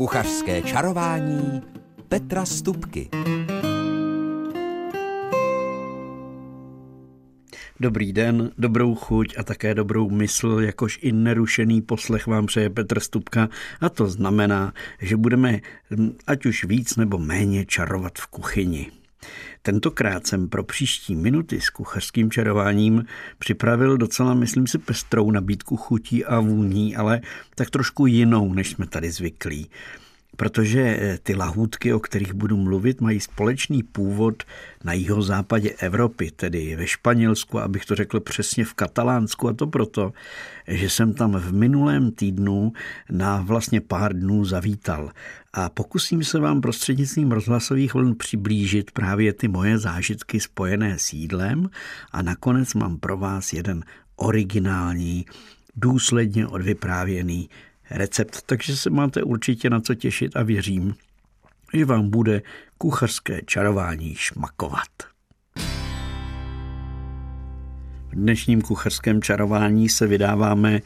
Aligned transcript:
Kuchařské 0.00 0.62
čarování 0.62 1.62
Petra 2.08 2.46
Stupky. 2.46 3.08
Dobrý 7.80 8.12
den, 8.12 8.50
dobrou 8.58 8.94
chuť 8.94 9.34
a 9.38 9.42
také 9.42 9.74
dobrou 9.74 10.10
mysl, 10.10 10.60
jakož 10.60 10.98
i 11.02 11.12
nerušený 11.12 11.82
poslech 11.82 12.26
vám 12.26 12.46
přeje 12.46 12.70
Petr 12.70 13.00
Stupka 13.00 13.48
a 13.80 13.88
to 13.88 14.06
znamená, 14.06 14.72
že 15.00 15.16
budeme 15.16 15.60
hm, 15.90 16.16
ať 16.26 16.46
už 16.46 16.64
víc 16.64 16.96
nebo 16.96 17.18
méně 17.18 17.66
čarovat 17.66 18.18
v 18.18 18.26
kuchyni. 18.26 18.99
Tentokrát 19.62 20.26
jsem 20.26 20.48
pro 20.48 20.64
příští 20.64 21.16
minuty 21.16 21.60
s 21.60 21.70
kuchařským 21.70 22.30
čarováním 22.30 23.04
připravil 23.38 23.96
docela, 23.96 24.34
myslím 24.34 24.66
si, 24.66 24.78
pestrou 24.78 25.30
nabídku 25.30 25.76
chutí 25.76 26.24
a 26.24 26.40
vůní, 26.40 26.96
ale 26.96 27.20
tak 27.54 27.70
trošku 27.70 28.06
jinou, 28.06 28.54
než 28.54 28.70
jsme 28.70 28.86
tady 28.86 29.10
zvyklí 29.10 29.70
protože 30.36 30.80
eh, 30.80 31.18
ty 31.22 31.34
lahůdky, 31.34 31.92
o 31.92 32.00
kterých 32.00 32.32
budu 32.32 32.56
mluvit, 32.56 33.00
mají 33.00 33.20
společný 33.20 33.82
původ 33.82 34.42
na 34.84 34.92
jihozápadě 34.92 35.70
Evropy, 35.70 36.30
tedy 36.30 36.76
ve 36.76 36.86
Španělsku, 36.86 37.60
abych 37.60 37.84
to 37.84 37.94
řekl 37.94 38.20
přesně 38.20 38.64
v 38.64 38.74
Katalánsku, 38.74 39.48
a 39.48 39.52
to 39.52 39.66
proto, 39.66 40.12
že 40.68 40.90
jsem 40.90 41.12
tam 41.12 41.32
v 41.32 41.52
minulém 41.52 42.10
týdnu 42.10 42.72
na 43.10 43.40
vlastně 43.40 43.80
pár 43.80 44.16
dnů 44.16 44.44
zavítal. 44.44 45.10
A 45.52 45.68
pokusím 45.68 46.24
se 46.24 46.38
vám 46.38 46.60
prostřednictvím 46.60 47.32
rozhlasových 47.32 47.94
vln 47.94 48.14
přiblížit 48.14 48.90
právě 48.90 49.32
ty 49.32 49.48
moje 49.48 49.78
zážitky 49.78 50.40
spojené 50.40 50.98
s 50.98 51.12
jídlem 51.12 51.70
a 52.12 52.22
nakonec 52.22 52.74
mám 52.74 52.98
pro 52.98 53.16
vás 53.16 53.52
jeden 53.52 53.84
originální, 54.16 55.26
důsledně 55.76 56.46
odvyprávěný 56.46 57.48
recept, 57.90 58.42
takže 58.46 58.76
se 58.76 58.90
máte 58.90 59.22
určitě 59.22 59.70
na 59.70 59.80
co 59.80 59.94
těšit 59.94 60.36
a 60.36 60.42
věřím, 60.42 60.94
že 61.74 61.84
vám 61.84 62.10
bude 62.10 62.42
kuchařské 62.78 63.40
čarování 63.46 64.14
šmakovat. 64.14 65.10
V 68.10 68.14
dnešním 68.14 68.60
kuchařském 68.62 69.22
čarování 69.22 69.88
se 69.88 70.06
vydáváme 70.06 70.80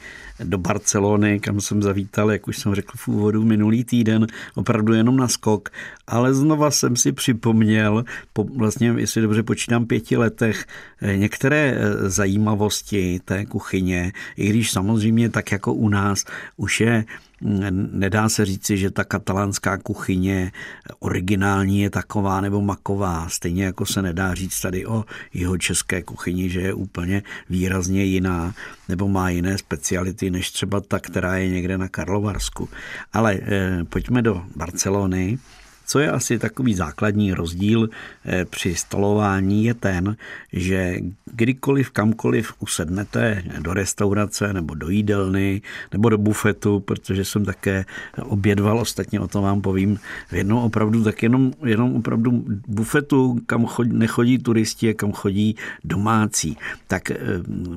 do 0.45 0.59
Barcelony, 0.59 1.41
kam 1.41 1.61
jsem 1.61 1.83
zavítal, 1.83 2.33
jak 2.33 2.49
už 2.49 2.59
jsem 2.59 2.75
řekl 2.75 2.93
v 2.97 3.09
úvodu, 3.09 3.45
minulý 3.45 3.85
týden, 3.85 4.27
opravdu 4.55 4.93
jenom 4.93 5.17
na 5.17 5.29
skok, 5.29 5.69
ale 6.07 6.35
znova 6.35 6.71
jsem 6.71 6.97
si 6.97 7.13
připomněl, 7.13 8.05
po, 8.33 8.45
vlastně, 8.57 8.95
jestli 8.97 9.23
dobře 9.23 9.43
počítám, 9.43 9.87
pěti 9.87 10.17
letech, 10.17 10.67
eh, 11.03 11.17
některé 11.17 11.75
eh, 11.77 12.11
zajímavosti 12.11 13.21
té 13.25 13.47
kuchyně, 13.47 14.13
i 14.37 14.49
když 14.49 14.71
samozřejmě 14.71 15.29
tak 15.29 15.53
jako 15.53 15.75
u 15.75 15.89
nás 15.89 16.25
už 16.57 16.81
je 16.81 17.05
Nedá 17.45 18.29
se 18.29 18.45
říci, 18.45 18.77
že 18.77 18.91
ta 18.91 19.05
katalánská 19.05 19.79
kuchyně 19.79 20.53
originální 20.99 21.81
je 21.81 21.91
taková 21.91 22.41
nebo 22.41 22.61
maková. 22.61 23.29
Stejně 23.29 23.65
jako 23.65 23.87
se 23.87 24.03
nedá 24.03 24.35
říct 24.35 24.61
tady 24.61 24.87
o 24.87 25.05
jeho 25.35 25.59
české 25.59 26.03
kuchyni, 26.03 26.51
že 26.51 26.61
je 26.61 26.75
úplně 26.75 27.23
výrazně 27.51 28.05
jiná 28.05 28.55
nebo 28.89 29.09
má 29.09 29.31
jiné 29.31 29.59
speciality 29.59 30.31
než 30.31 30.51
třeba 30.51 30.81
ta, 30.81 30.99
která 30.99 31.37
je 31.37 31.49
někde 31.49 31.79
na 31.79 31.89
Karlovarsku. 31.89 32.69
Ale 33.13 33.39
eh, 33.43 33.85
pojďme 33.85 34.23
do 34.23 34.43
Barcelony. 34.57 35.39
Co 35.87 35.99
je 35.99 36.11
asi 36.11 36.39
takový 36.39 36.75
základní 36.75 37.35
rozdíl 37.35 37.89
eh, 38.25 38.45
při 38.45 38.75
stolování 38.75 39.65
je 39.65 39.75
ten, 39.75 40.17
že 40.53 40.97
kdykoliv, 41.35 41.91
kamkoliv 41.91 42.53
usednete 42.59 43.43
do 43.61 43.75
restaurace 43.75 44.53
nebo 44.53 44.75
do 44.75 44.89
jídelny 44.89 45.63
nebo 45.93 46.09
do 46.09 46.19
bufetu, 46.19 46.81
protože 46.81 47.25
jsem 47.25 47.45
také 47.45 47.85
obědval, 48.23 48.79
ostatně 48.79 49.21
o 49.21 49.29
tom 49.29 49.45
vám 49.45 49.61
povím, 49.61 49.99
v 50.31 50.33
jednom 50.33 50.59
opravdu 50.59 51.05
tak 51.05 51.23
jenom, 51.23 51.53
jenom 51.65 51.97
opravdu 51.97 52.45
bufetu, 52.69 53.39
kam 53.47 53.67
chodí, 53.67 53.93
nechodí 53.93 54.39
turisti, 54.39 54.95
kam 54.95 55.13
chodí 55.13 55.57
domácí, 55.85 56.57
tak 56.87 57.11
eh, 57.11 57.17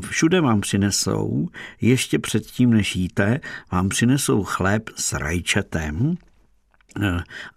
všude 0.10 0.42
vám 0.42 0.62
přinesou, 0.62 1.50
ještě 1.82 2.20
předtím, 2.20 2.70
než 2.70 2.96
jíte, 2.96 3.40
vám 3.72 3.90
přinesou 3.90 4.44
chléb 4.44 4.90
s 4.96 5.14
rajčetem, 5.14 6.18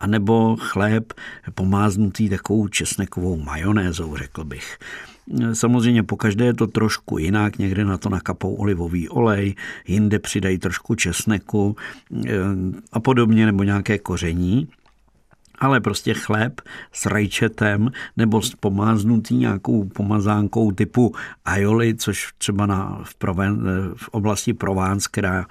anebo 0.01 0.57
chléb 0.61 1.13
pomáznutý 1.55 2.29
takovou 2.29 2.69
česnekovou 2.69 3.37
majonézou, 3.37 4.17
řekl 4.17 4.45
bych. 4.45 4.79
Eh, 5.43 5.55
samozřejmě 5.55 6.03
po 6.03 6.17
každé 6.17 6.45
je 6.45 6.55
to 6.55 6.67
trošku 6.67 7.19
jinak, 7.19 7.59
někde 7.59 7.85
na 7.85 7.99
to 7.99 8.09
nakapou 8.09 8.55
olivový 8.55 9.09
olej, 9.09 9.55
jinde 9.87 10.19
přidají 10.19 10.59
trošku 10.59 10.95
česneku 10.95 11.77
eh, 12.27 12.33
a 12.93 13.01
podobně, 13.01 13.47
nebo 13.47 13.63
nějaké 13.63 13.99
koření 13.99 14.69
ale 15.61 15.81
prostě 15.81 16.15
chléb 16.15 16.61
s 16.93 17.07
rajčetem 17.07 17.91
nebo 18.17 18.43
s 18.43 18.55
pomáznutý 18.55 19.37
nějakou 19.37 19.85
pomazánkou 19.85 20.71
typu 20.71 21.15
aioli, 21.45 21.95
což 21.95 22.33
třeba 22.39 22.67
na, 22.67 23.01
v, 23.05 23.15
Proven, 23.15 23.63
v 23.97 24.09
oblasti 24.09 24.55
Provence, 24.55 25.09
která 25.13 25.47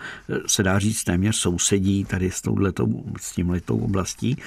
se 0.46 0.64
dá 0.64 0.80
říct 0.80 1.03
téměř 1.03 1.36
sousedí 1.36 2.06
tady 2.06 2.31
s, 2.31 2.42
touhletou, 2.42 3.03
s 3.19 3.31
tímhletou 3.31 3.78
oblastí, 3.78 4.38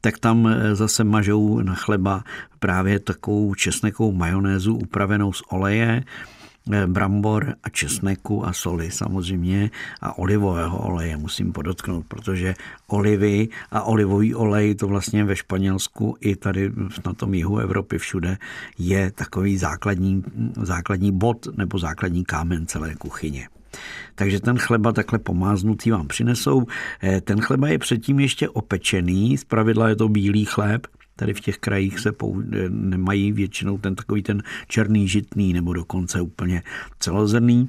tak 0.00 0.18
tam 0.18 0.48
zase 0.72 1.04
mažou 1.04 1.60
na 1.60 1.74
chleba 1.74 2.24
právě 2.58 2.98
takovou 2.98 3.54
česnekou 3.54 4.12
majonézu 4.12 4.74
upravenou 4.74 5.32
z 5.32 5.42
oleje, 5.48 6.02
Eh, 6.02 6.41
brambor 6.86 7.54
a 7.62 7.68
česneku 7.68 8.46
a 8.46 8.52
soli 8.52 8.90
samozřejmě 8.90 9.70
a 10.00 10.18
olivového 10.18 10.78
oleje 10.78 11.16
musím 11.16 11.52
podotknout, 11.52 12.06
protože 12.08 12.54
olivy 12.86 13.48
a 13.70 13.82
olivový 13.82 14.34
olej 14.34 14.74
to 14.74 14.88
vlastně 14.88 15.24
ve 15.24 15.36
Španělsku 15.36 16.16
i 16.20 16.36
tady 16.36 16.72
na 17.06 17.12
tom 17.12 17.34
jihu 17.34 17.58
Evropy 17.58 17.98
všude 17.98 18.38
je 18.78 19.10
takový 19.10 19.58
základní, 19.58 20.24
základní 20.62 21.12
bod 21.12 21.46
nebo 21.56 21.78
základní 21.78 22.24
kámen 22.24 22.66
celé 22.66 22.94
kuchyně. 22.94 23.48
Takže 24.14 24.40
ten 24.40 24.58
chleba 24.58 24.92
takhle 24.92 25.18
pomáznutý 25.18 25.90
vám 25.90 26.08
přinesou. 26.08 26.66
Eh, 27.02 27.20
ten 27.20 27.40
chleba 27.40 27.68
je 27.68 27.78
předtím 27.78 28.20
ještě 28.20 28.48
opečený, 28.48 29.38
zpravidla 29.38 29.88
je 29.88 29.96
to 29.96 30.08
bílý 30.08 30.44
chléb, 30.44 30.86
Tady 31.16 31.34
v 31.34 31.40
těch 31.40 31.58
krajích 31.58 32.00
se 32.00 32.12
pou, 32.12 32.42
nemají 32.68 33.32
většinou 33.32 33.78
ten 33.78 33.94
takový 33.94 34.22
ten 34.22 34.42
černý 34.68 35.08
žitný 35.08 35.52
nebo 35.52 35.72
dokonce 35.72 36.20
úplně 36.20 36.62
celozrný 36.98 37.68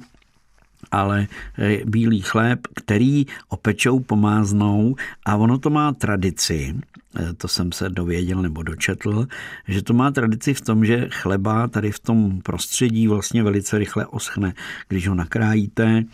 ale 0.90 1.26
e, 1.58 1.80
bílý 1.84 2.20
chléb, 2.20 2.60
který 2.74 3.26
opečou, 3.48 4.00
pomáznou 4.00 4.96
a 5.26 5.36
ono 5.36 5.58
to 5.58 5.70
má 5.70 5.92
tradici, 5.92 6.74
e, 7.20 7.32
to 7.34 7.48
jsem 7.48 7.72
se 7.72 7.88
dověděl 7.88 8.42
nebo 8.42 8.62
dočetl, 8.62 9.26
že 9.68 9.82
to 9.82 9.94
má 9.94 10.10
tradici 10.10 10.54
v 10.54 10.60
tom, 10.60 10.84
že 10.84 11.08
chleba 11.10 11.68
tady 11.68 11.90
v 11.90 11.98
tom 11.98 12.40
prostředí 12.42 13.08
vlastně 13.08 13.42
velice 13.42 13.78
rychle 13.78 14.06
oschne. 14.06 14.54
Když 14.88 15.08
ho 15.08 15.14
nakrájíte, 15.14 16.04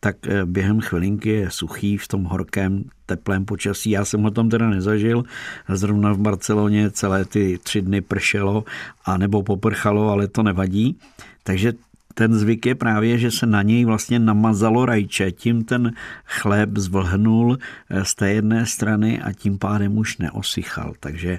tak 0.00 0.16
eh, 0.26 0.46
během 0.46 0.80
chvilinky 0.80 1.28
je 1.28 1.50
suchý 1.50 1.96
v 1.96 2.08
tom 2.08 2.24
horkém, 2.24 2.84
teplém 3.06 3.44
počasí. 3.44 3.90
Já 3.90 4.04
jsem 4.04 4.22
ho 4.22 4.30
tam 4.30 4.48
teda 4.48 4.70
nezažil. 4.70 5.24
Zrovna 5.68 6.12
v 6.12 6.18
Barceloně 6.18 6.90
celé 6.90 7.24
ty 7.24 7.58
tři 7.62 7.82
dny 7.82 8.00
pršelo 8.00 8.64
a 9.04 9.16
nebo 9.16 9.42
poprchalo, 9.42 10.10
ale 10.10 10.28
to 10.28 10.42
nevadí. 10.42 10.98
Takže 11.42 11.72
ten 12.14 12.34
zvyk 12.34 12.66
je 12.66 12.74
právě, 12.74 13.18
že 13.18 13.30
se 13.30 13.46
na 13.46 13.62
něj 13.62 13.84
vlastně 13.84 14.18
namazalo 14.18 14.86
rajče, 14.86 15.32
tím 15.32 15.64
ten 15.64 15.92
chléb 16.24 16.70
zvlhnul 16.76 17.58
eh, 17.90 18.04
z 18.04 18.14
té 18.14 18.32
jedné 18.32 18.66
strany 18.66 19.20
a 19.20 19.32
tím 19.32 19.58
pádem 19.58 19.98
už 19.98 20.18
neosychal. 20.18 20.94
Takže 21.00 21.38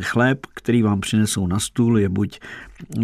chléb, 0.00 0.46
který 0.54 0.82
vám 0.82 1.00
přinesou 1.00 1.46
na 1.46 1.58
stůl, 1.58 1.98
je 1.98 2.08
buď 2.08 2.40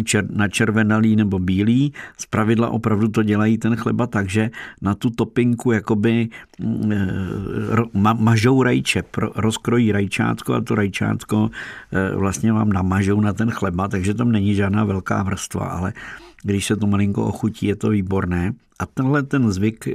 čer, 0.03 0.25
načervenalý 0.31 1.15
nebo 1.15 1.39
bílý. 1.39 1.93
Z 2.17 2.25
pravidla 2.25 2.69
opravdu 2.69 3.07
to 3.07 3.23
dělají 3.23 3.57
ten 3.57 3.75
chleba 3.75 4.07
tak, 4.07 4.29
že 4.29 4.49
na 4.81 4.95
tu 4.95 5.09
topinku 5.09 5.71
jakoby 5.71 6.29
mm, 6.59 6.91
eh, 6.91 6.97
ma, 7.93 8.13
mažou 8.13 8.63
rajče, 8.63 9.03
rozkrojí 9.35 9.91
rajčátko 9.91 10.53
a 10.53 10.61
to 10.61 10.75
rajčátko 10.75 11.49
eh, 11.91 12.15
vlastně 12.15 12.53
vám 12.53 12.69
namažou 12.69 13.21
na 13.21 13.33
ten 13.33 13.51
chleba, 13.51 13.87
takže 13.87 14.13
tam 14.13 14.31
není 14.31 14.55
žádná 14.55 14.83
velká 14.83 15.23
vrstva, 15.23 15.65
ale 15.65 15.93
když 16.43 16.65
se 16.65 16.75
to 16.75 16.87
malinko 16.87 17.25
ochutí, 17.25 17.65
je 17.65 17.75
to 17.75 17.89
výborné. 17.89 18.53
A 18.79 18.85
tenhle 18.85 19.23
ten 19.23 19.51
zvyk, 19.51 19.87
eh, 19.87 19.93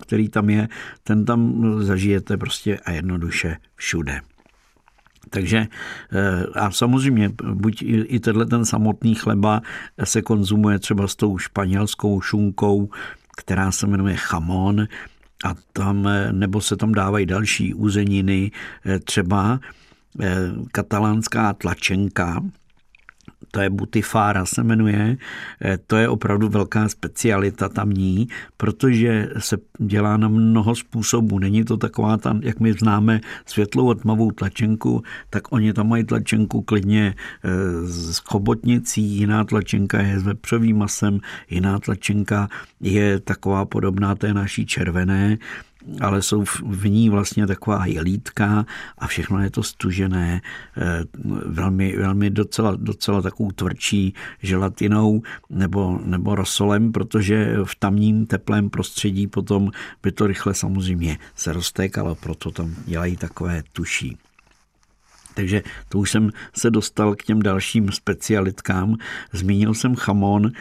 který 0.00 0.28
tam 0.28 0.50
je, 0.50 0.68
ten 1.04 1.24
tam 1.24 1.64
zažijete 1.82 2.36
prostě 2.36 2.78
a 2.78 2.90
jednoduše 2.90 3.56
všude. 3.76 4.20
Takže 5.30 5.66
eh, 6.12 6.46
a 6.54 6.70
samozřejmě 6.70 7.30
buď 7.54 7.82
i 7.86 8.20
tenhle 8.20 8.46
ten 8.46 8.64
samotný 8.64 9.14
chleba 9.14 9.62
se 10.04 10.22
konzumuje 10.22 10.78
třeba 10.78 11.08
s 11.08 11.16
tou 11.16 11.38
španělskou 11.38 12.20
šunkou, 12.20 12.90
která 13.36 13.72
se 13.72 13.86
jmenuje 13.86 14.16
chamon, 14.16 14.86
a 15.44 15.54
tam, 15.72 16.08
eh, 16.08 16.32
nebo 16.32 16.60
se 16.60 16.76
tam 16.76 16.92
dávají 16.92 17.26
další 17.26 17.74
uzeniny, 17.74 18.50
třeba 19.04 19.60
katalánská 20.72 21.52
tlačenka, 21.52 22.40
to 23.50 23.60
je 23.60 23.70
butifára 23.70 24.46
se 24.46 24.62
jmenuje, 24.62 25.16
eh, 25.64 25.78
to 25.86 25.96
je 25.96 26.08
opravdu 26.08 26.48
velká 26.48 26.88
specialita 26.88 27.68
tamní, 27.68 28.28
protože 28.56 29.28
se 29.38 29.56
dělá 29.78 30.16
na 30.16 30.28
mnoho 30.28 30.74
způsobů. 30.74 31.38
Není 31.38 31.64
to 31.64 31.76
taková 31.76 32.16
tam, 32.16 32.40
jak 32.42 32.60
my 32.60 32.72
známe 32.72 33.20
světlou 33.46 33.90
a 33.90 33.94
tmavou 33.94 34.30
tlačenku, 34.30 35.02
tak 35.30 35.52
oni 35.52 35.72
tam 35.72 35.88
mají 35.88 36.04
tlačenku 36.04 36.62
klidně 36.62 37.14
s 37.84 38.18
chobotnicí, 38.18 39.02
jiná 39.02 39.44
tlačenka 39.44 40.02
je 40.02 40.20
s 40.20 40.22
vepřovým 40.22 40.78
masem, 40.78 41.20
jiná 41.50 41.78
tlačenka 41.78 42.48
je 42.80 43.20
taková 43.20 43.64
podobná 43.64 44.14
té 44.14 44.34
naší 44.34 44.66
červené, 44.66 45.38
ale 46.00 46.22
jsou 46.22 46.44
v 46.62 46.88
ní 46.88 47.10
vlastně 47.10 47.46
taková 47.46 47.86
jelítka 47.86 48.66
a 48.98 49.06
všechno 49.06 49.42
je 49.42 49.50
to 49.50 49.62
stužené, 49.62 50.40
eh, 50.76 51.04
velmi, 51.46 51.96
velmi 51.96 52.30
docela, 52.30 52.76
docela 52.76 53.22
takovou 53.22 53.50
tvrdší 53.50 54.14
želatinou 54.42 55.22
nebo, 55.50 56.00
nebo 56.04 56.34
rosolem, 56.34 56.92
protože 56.92 57.56
v 57.64 57.74
tamním 57.74 58.26
teplém 58.26 58.70
prostředí 58.70 59.26
potom 59.26 59.70
by 60.02 60.12
to 60.12 60.26
rychle 60.26 60.54
samozřejmě 60.54 61.18
se 61.34 61.52
roztékalo, 61.52 62.14
proto 62.14 62.50
tam 62.50 62.74
dělají 62.86 63.16
takové 63.16 63.62
tuší. 63.72 64.16
Takže 65.34 65.62
to 65.88 65.98
už 65.98 66.10
jsem 66.10 66.30
se 66.54 66.70
dostal 66.70 67.14
k 67.14 67.22
těm 67.22 67.42
dalším 67.42 67.92
specialitkám. 67.92 68.96
Zmínil 69.32 69.74
jsem 69.74 69.94
chamon, 69.94 70.52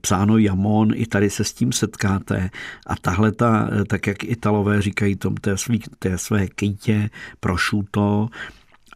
psáno 0.00 0.38
jamon, 0.38 0.90
i 0.94 1.06
tady 1.06 1.30
se 1.30 1.44
s 1.44 1.52
tím 1.52 1.72
setkáte. 1.72 2.50
A 2.86 2.96
tahle 2.96 3.32
ta, 3.32 3.68
eh, 3.72 3.84
tak 3.84 4.06
jak 4.06 4.24
Italové 4.24 4.82
říkají 4.82 5.16
tom 5.16 5.34
té, 5.34 5.56
svý, 5.56 5.80
té 5.98 6.18
své 6.18 6.46
kytě, 6.46 7.10
prošuto, 7.40 8.28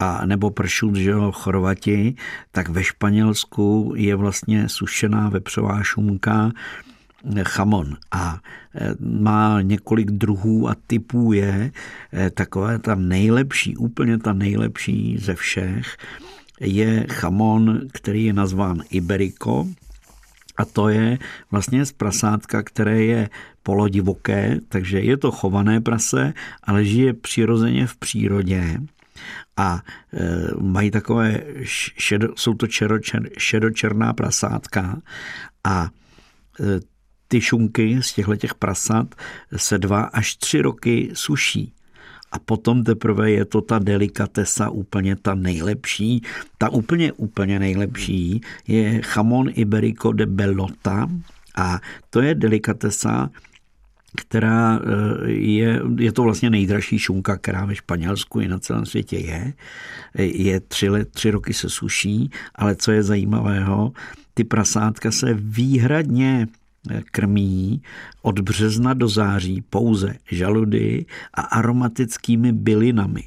a 0.00 0.26
nebo 0.26 0.50
pršut, 0.50 0.96
že 0.96 1.10
jo, 1.10 1.32
chorvati, 1.32 2.14
tak 2.52 2.68
ve 2.68 2.84
Španělsku 2.84 3.92
je 3.96 4.16
vlastně 4.16 4.68
sušená 4.68 5.28
vepřová 5.28 5.82
šunka, 5.82 6.50
eh, 7.36 7.44
chamon 7.44 7.96
a 8.10 8.40
má 9.00 9.62
několik 9.62 10.10
druhů 10.10 10.68
a 10.68 10.76
typů 10.86 11.32
je 11.32 11.70
taková 12.34 12.78
ta 12.78 12.94
nejlepší, 12.94 13.76
úplně 13.76 14.18
ta 14.18 14.32
nejlepší 14.32 15.18
ze 15.18 15.34
všech 15.34 15.96
je 16.60 17.06
chamon, 17.10 17.80
který 17.92 18.24
je 18.24 18.32
nazván 18.32 18.82
Iberico, 18.90 19.66
a 20.56 20.64
to 20.64 20.88
je 20.88 21.18
vlastně 21.50 21.86
z 21.86 21.92
prasátka, 21.92 22.62
které 22.62 23.02
je 23.02 23.30
polodivoké, 23.62 24.60
takže 24.68 25.00
je 25.00 25.16
to 25.16 25.30
chované 25.30 25.80
prase, 25.80 26.32
ale 26.62 26.84
žije 26.84 27.12
přirozeně 27.12 27.86
v 27.86 27.96
přírodě. 27.96 28.78
A 29.56 29.82
e, 30.12 30.20
mají 30.60 30.90
takové, 30.90 31.40
šedo, 31.98 32.28
jsou 32.36 32.54
to 32.54 32.66
čeročer, 32.66 33.30
šedočerná 33.38 34.12
prasátka. 34.12 35.02
A 35.64 35.90
e, 36.60 36.80
ty 37.28 37.40
šunky 37.40 38.02
z 38.02 38.12
těchto 38.12 38.36
těch 38.36 38.54
prasat 38.54 39.14
se 39.56 39.78
dva 39.78 40.02
až 40.02 40.36
tři 40.36 40.62
roky 40.62 41.10
suší 41.14 41.74
a 42.34 42.38
potom 42.38 42.84
teprve 42.84 43.30
je 43.30 43.44
to 43.44 43.60
ta 43.60 43.78
delikatesa 43.78 44.70
úplně 44.70 45.16
ta 45.16 45.34
nejlepší. 45.34 46.22
Ta 46.58 46.68
úplně, 46.68 47.12
úplně 47.12 47.58
nejlepší 47.58 48.40
je 48.66 49.00
chamon 49.02 49.50
iberico 49.54 50.12
de 50.12 50.26
bellota 50.26 51.08
a 51.56 51.80
to 52.10 52.20
je 52.20 52.34
delikatesa, 52.34 53.30
která 54.16 54.78
eh, 54.78 55.30
je, 55.30 55.80
je 55.98 56.12
to 56.12 56.22
vlastně 56.22 56.50
nejdražší 56.50 56.98
šunka, 56.98 57.36
která 57.36 57.64
ve 57.64 57.74
Španělsku 57.74 58.40
i 58.40 58.48
na 58.48 58.58
celém 58.58 58.86
světě 58.86 59.18
je. 59.18 59.52
Je 60.18 60.60
tři, 60.60 60.88
let, 60.88 61.08
tři 61.10 61.30
roky 61.30 61.54
se 61.54 61.70
suší, 61.70 62.30
ale 62.54 62.76
co 62.76 62.92
je 62.92 63.02
zajímavého, 63.02 63.92
ty 64.34 64.44
prasátka 64.44 65.10
se 65.10 65.34
výhradně 65.34 66.48
krmí 67.10 67.82
od 68.22 68.40
března 68.40 68.94
do 68.94 69.08
září 69.08 69.62
pouze 69.70 70.14
žaludy 70.30 71.06
a 71.34 71.40
aromatickými 71.40 72.52
bylinami 72.52 73.24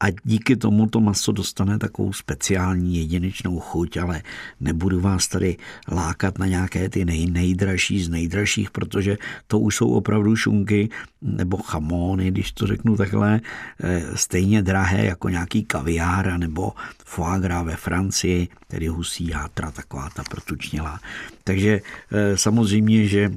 a 0.00 0.06
díky 0.24 0.56
tomu 0.56 0.86
to 0.86 1.00
maso 1.00 1.32
dostane 1.32 1.78
takovou 1.78 2.12
speciální 2.12 2.96
jedinečnou 2.96 3.60
chuť, 3.60 3.96
ale 3.96 4.22
nebudu 4.60 5.00
vás 5.00 5.28
tady 5.28 5.56
lákat 5.88 6.38
na 6.38 6.46
nějaké 6.46 6.88
ty 6.88 7.04
nej, 7.04 7.26
nejdražší 7.26 8.04
z 8.04 8.08
nejdražších, 8.08 8.70
protože 8.70 9.16
to 9.46 9.58
už 9.58 9.76
jsou 9.76 9.88
opravdu 9.90 10.36
šunky 10.36 10.88
nebo 11.22 11.56
chamony, 11.56 12.30
když 12.30 12.52
to 12.52 12.66
řeknu 12.66 12.96
takhle, 12.96 13.40
eh, 13.80 14.02
stejně 14.14 14.62
drahé 14.62 15.04
jako 15.04 15.28
nějaký 15.28 15.64
kaviár 15.64 16.38
nebo 16.38 16.72
foie 17.04 17.40
gras 17.40 17.66
ve 17.66 17.76
Francii, 17.76 18.48
tedy 18.68 18.86
husí 18.86 19.28
játra, 19.28 19.70
taková 19.70 20.10
ta 20.10 20.22
protučnělá. 20.24 21.00
Takže 21.44 21.80
eh, 22.12 22.36
samozřejmě, 22.36 23.06
že 23.06 23.30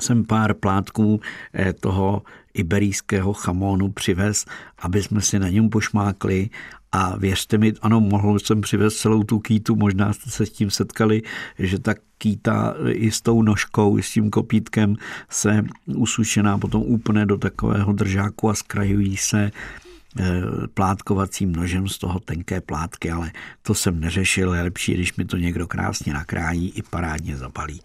jsem 0.00 0.24
pár 0.24 0.54
plátků 0.54 1.20
eh, 1.54 1.72
toho 1.72 2.22
iberijského 2.54 3.32
chamónu 3.32 3.88
přivez, 3.88 4.46
aby 4.78 5.02
jsme 5.02 5.20
si 5.20 5.38
na 5.38 5.48
něm 5.48 5.70
pošmákli 5.70 6.50
a 6.92 7.16
věřte 7.16 7.58
mi, 7.58 7.72
ano, 7.82 8.00
mohl 8.00 8.38
jsem 8.38 8.60
přivez 8.60 8.96
celou 8.96 9.22
tu 9.22 9.38
kýtu, 9.38 9.76
možná 9.76 10.12
jste 10.12 10.30
se 10.30 10.46
s 10.46 10.50
tím 10.50 10.70
setkali, 10.70 11.22
že 11.58 11.78
ta 11.78 11.94
kýta 12.18 12.74
i 12.88 13.10
s 13.10 13.20
tou 13.20 13.42
nožkou, 13.42 13.98
i 13.98 14.02
s 14.02 14.10
tím 14.10 14.30
kopítkem 14.30 14.96
se 15.28 15.64
usušená 15.86 16.58
potom 16.58 16.82
úplně 16.82 17.26
do 17.26 17.38
takového 17.38 17.92
držáku 17.92 18.50
a 18.50 18.54
zkrajují 18.54 19.16
se 19.16 19.50
eh, 19.50 20.42
plátkovacím 20.74 21.52
nožem 21.52 21.88
z 21.88 21.98
toho 21.98 22.20
tenké 22.20 22.60
plátky, 22.60 23.10
ale 23.10 23.32
to 23.62 23.74
jsem 23.74 24.00
neřešil, 24.00 24.54
je 24.54 24.62
lepší, 24.62 24.94
když 24.94 25.16
mi 25.16 25.24
to 25.24 25.36
někdo 25.36 25.66
krásně 25.66 26.12
nakrájí 26.12 26.70
i 26.70 26.82
parádně 26.82 27.36
zabalí. 27.36 27.80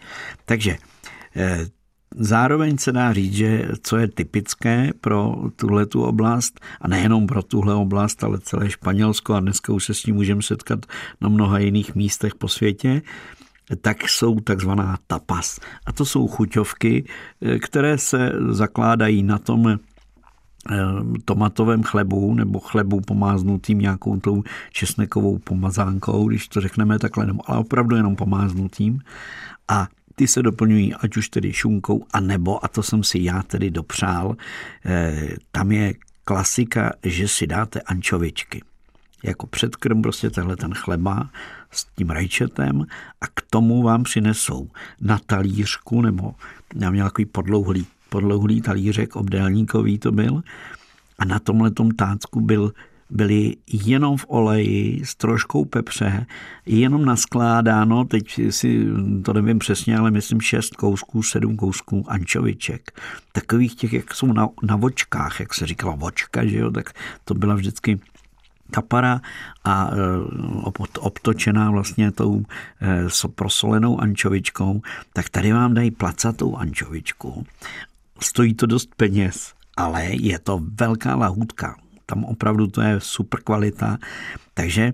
Takže 0.46 0.78
eh, 1.36 1.66
Zároveň 2.18 2.78
se 2.78 2.92
dá 2.92 3.14
říct, 3.14 3.34
že 3.34 3.68
co 3.82 3.98
je 3.98 4.08
typické 4.08 4.92
pro 5.02 5.36
tuhle 5.56 5.86
tu 5.86 6.04
oblast, 6.04 6.60
a 6.82 6.88
nejenom 6.88 7.28
pro 7.28 7.44
tuhle 7.44 7.76
oblast, 7.76 8.24
ale 8.24 8.40
celé 8.40 8.70
Španělsko, 8.70 9.34
a 9.34 9.40
dneska 9.40 9.74
už 9.74 9.86
se 9.86 9.94
s 9.94 10.02
tím 10.02 10.16
můžeme 10.16 10.42
setkat 10.42 10.86
na 11.22 11.30
mnoha 11.30 11.60
jiných 11.60 11.96
místech 11.96 12.36
po 12.36 12.48
světě, 12.48 13.02
tak 13.82 14.10
jsou 14.10 14.40
takzvaná 14.40 14.98
tapas. 15.08 15.60
A 15.86 15.92
to 15.92 16.06
jsou 16.06 16.28
chuťovky, 16.28 17.06
které 17.62 17.98
se 17.98 18.32
zakládají 18.50 19.24
na 19.24 19.38
tom 19.38 19.68
eh, 19.68 19.78
tomatovém 21.26 21.84
chlebu 21.84 22.34
nebo 22.34 22.60
chlebu 22.60 23.02
pomáznutým 23.02 23.80
nějakou 23.80 24.20
tou 24.20 24.44
česnekovou 24.72 25.38
pomazánkou, 25.38 26.28
když 26.28 26.48
to 26.48 26.62
řekneme 26.62 27.00
takhle, 27.00 27.28
ale 27.46 27.60
opravdu 27.60 27.96
jenom 27.96 28.16
pomáznutým. 28.16 29.00
A 29.68 29.88
ty 30.16 30.28
se 30.28 30.44
doplňují 30.44 30.94
ať 30.94 31.18
už 31.18 31.30
tedy 31.30 31.54
šunkou, 31.54 32.06
a 32.14 32.20
nebo, 32.20 32.66
a 32.66 32.68
to 32.68 32.84
jsem 32.84 33.04
si 33.04 33.20
já 33.24 33.44
tedy 33.44 33.72
dopřál, 33.72 34.36
eh, 34.86 35.36
tam 35.52 35.72
je 35.72 35.94
klasika, 36.26 36.94
že 37.04 37.28
si 37.28 37.48
dáte 37.48 37.82
ančovičky. 37.82 38.62
Jako 39.24 39.48
předkrm 39.48 40.01
prostě 40.01 40.30
tenhle 40.30 40.56
ten 40.56 40.74
chleba 40.74 41.30
s 41.72 41.86
tím 41.96 42.10
rajčetem 42.10 42.86
a 43.22 43.28
k 43.28 43.42
tomu 43.50 43.84
vám 43.84 44.04
přinesou 44.04 44.70
na 45.01 45.20
talířku, 45.25 46.01
nebo 46.01 46.36
já 46.75 46.92
měl 46.92 47.06
takový 47.06 47.25
podlouhlý, 47.25 47.88
podlouhlý 48.10 48.62
talířek, 48.62 49.16
obdélníkový 49.16 50.00
to 50.00 50.12
byl, 50.12 50.44
a 51.20 51.25
na 51.25 51.39
tomhle 51.39 51.72
tácku 51.96 52.42
byl 52.42 52.74
byly 53.10 53.56
jenom 53.72 54.18
v 54.18 54.26
oleji 54.28 55.02
s 55.06 55.16
troškou 55.16 55.66
pepře, 55.66 56.26
jenom 56.66 57.06
naskládáno, 57.06 58.06
teď 58.06 58.40
si 58.50 58.86
to 59.26 59.34
nevím 59.34 59.60
přesně, 59.60 59.98
ale 59.98 60.12
myslím 60.12 60.42
šest 60.42 60.76
kousků, 60.76 61.24
sedm 61.24 61.56
kousků 61.56 62.06
ančoviček. 62.08 63.02
Takových 63.32 63.76
těch, 63.76 63.94
jak 63.94 64.14
jsou 64.14 64.34
na, 64.34 64.48
na 64.64 64.76
vočkách, 64.76 65.40
jak 65.40 65.54
se 65.54 65.66
říkala 65.66 65.96
vočka, 65.96 66.46
že 66.46 66.58
jo, 66.58 66.72
tak 66.72 66.94
to 67.26 67.34
byla 67.34 67.56
vždycky 67.56 68.00
kapara 68.72 69.22
a 69.64 69.90
e, 69.92 69.96
obtočená 71.00 71.72
vlastně 71.72 72.12
tou 72.12 72.44
e, 72.82 73.28
prosolenou 73.36 74.02
ančovičkou, 74.02 74.82
tak 75.14 75.30
tady 75.30 75.54
vám 75.54 75.74
dají 75.74 75.92
placatou 75.92 76.58
ančovičku. 76.58 77.46
Stojí 78.20 78.54
to 78.54 78.66
dost 78.66 78.96
peněz, 78.96 79.54
ale 79.78 80.06
je 80.06 80.40
to 80.40 80.62
velká 80.80 81.16
lahůdka 81.16 81.76
tam 82.06 82.24
opravdu 82.24 82.68
to 82.68 82.82
je 82.82 83.00
super 83.00 83.42
kvalita. 83.42 83.98
Takže 84.54 84.94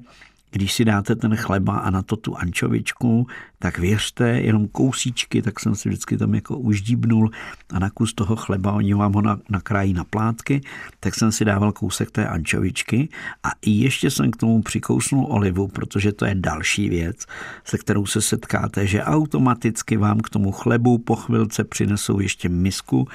když 0.52 0.74
si 0.74 0.86
dáte 0.86 1.16
ten 1.16 1.36
chleba 1.36 1.78
a 1.78 1.90
na 1.90 2.02
to 2.02 2.16
tu 2.16 2.38
ančovičku, 2.38 3.28
tak 3.60 3.78
věřte, 3.78 4.30
jenom 4.30 4.68
kousíčky, 4.68 5.42
tak 5.42 5.60
jsem 5.60 5.76
si 5.76 5.90
vždycky 5.90 6.18
tam 6.18 6.36
jako 6.36 6.58
uždíbnul 6.58 7.32
a 7.74 7.80
na 7.80 7.90
kus 7.90 8.14
toho 8.14 8.36
chleba, 8.36 8.72
oni 8.72 8.94
vám 8.94 9.14
ho 9.14 9.22
nakrájí 9.50 9.94
na 9.94 10.04
plátky, 10.04 10.62
tak 11.00 11.16
jsem 11.16 11.32
si 11.32 11.46
dával 11.46 11.72
kousek 11.72 12.12
té 12.12 12.28
ančovičky 12.28 13.10
a 13.44 13.50
i 13.62 13.72
ještě 13.72 14.12
jsem 14.12 14.32
k 14.32 14.38
tomu 14.38 14.62
přikousnul 14.62 15.26
olivu, 15.30 15.68
protože 15.68 16.12
to 16.12 16.26
je 16.26 16.36
další 16.36 16.90
věc, 16.90 17.26
se 17.64 17.78
kterou 17.78 18.06
se 18.06 18.22
setkáte, 18.22 18.88
že 18.88 19.04
automaticky 19.04 19.98
vám 19.98 20.20
k 20.20 20.30
tomu 20.30 20.52
chlebu 20.52 20.98
po 20.98 21.16
chvilce 21.16 21.64
přinesou 21.64 22.20
ještě 22.20 22.50
misku 22.50 23.08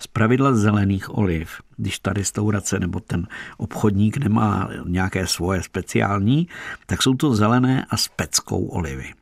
z 0.00 0.06
pravidla 0.06 0.54
zelených 0.54 1.18
oliv, 1.18 1.60
když 1.76 1.98
ta 1.98 2.12
restaurace 2.12 2.78
nebo 2.78 3.00
ten 3.00 3.26
obchodník 3.56 4.16
nemá 4.16 4.70
nějaké 4.86 5.26
svoje 5.26 5.62
speciální, 5.62 6.48
tak 6.86 7.02
jsou 7.02 7.14
to 7.14 7.34
zelené 7.34 7.86
a 7.90 7.96
s 7.96 8.08
peckou 8.08 8.66
olivy. 8.66 9.12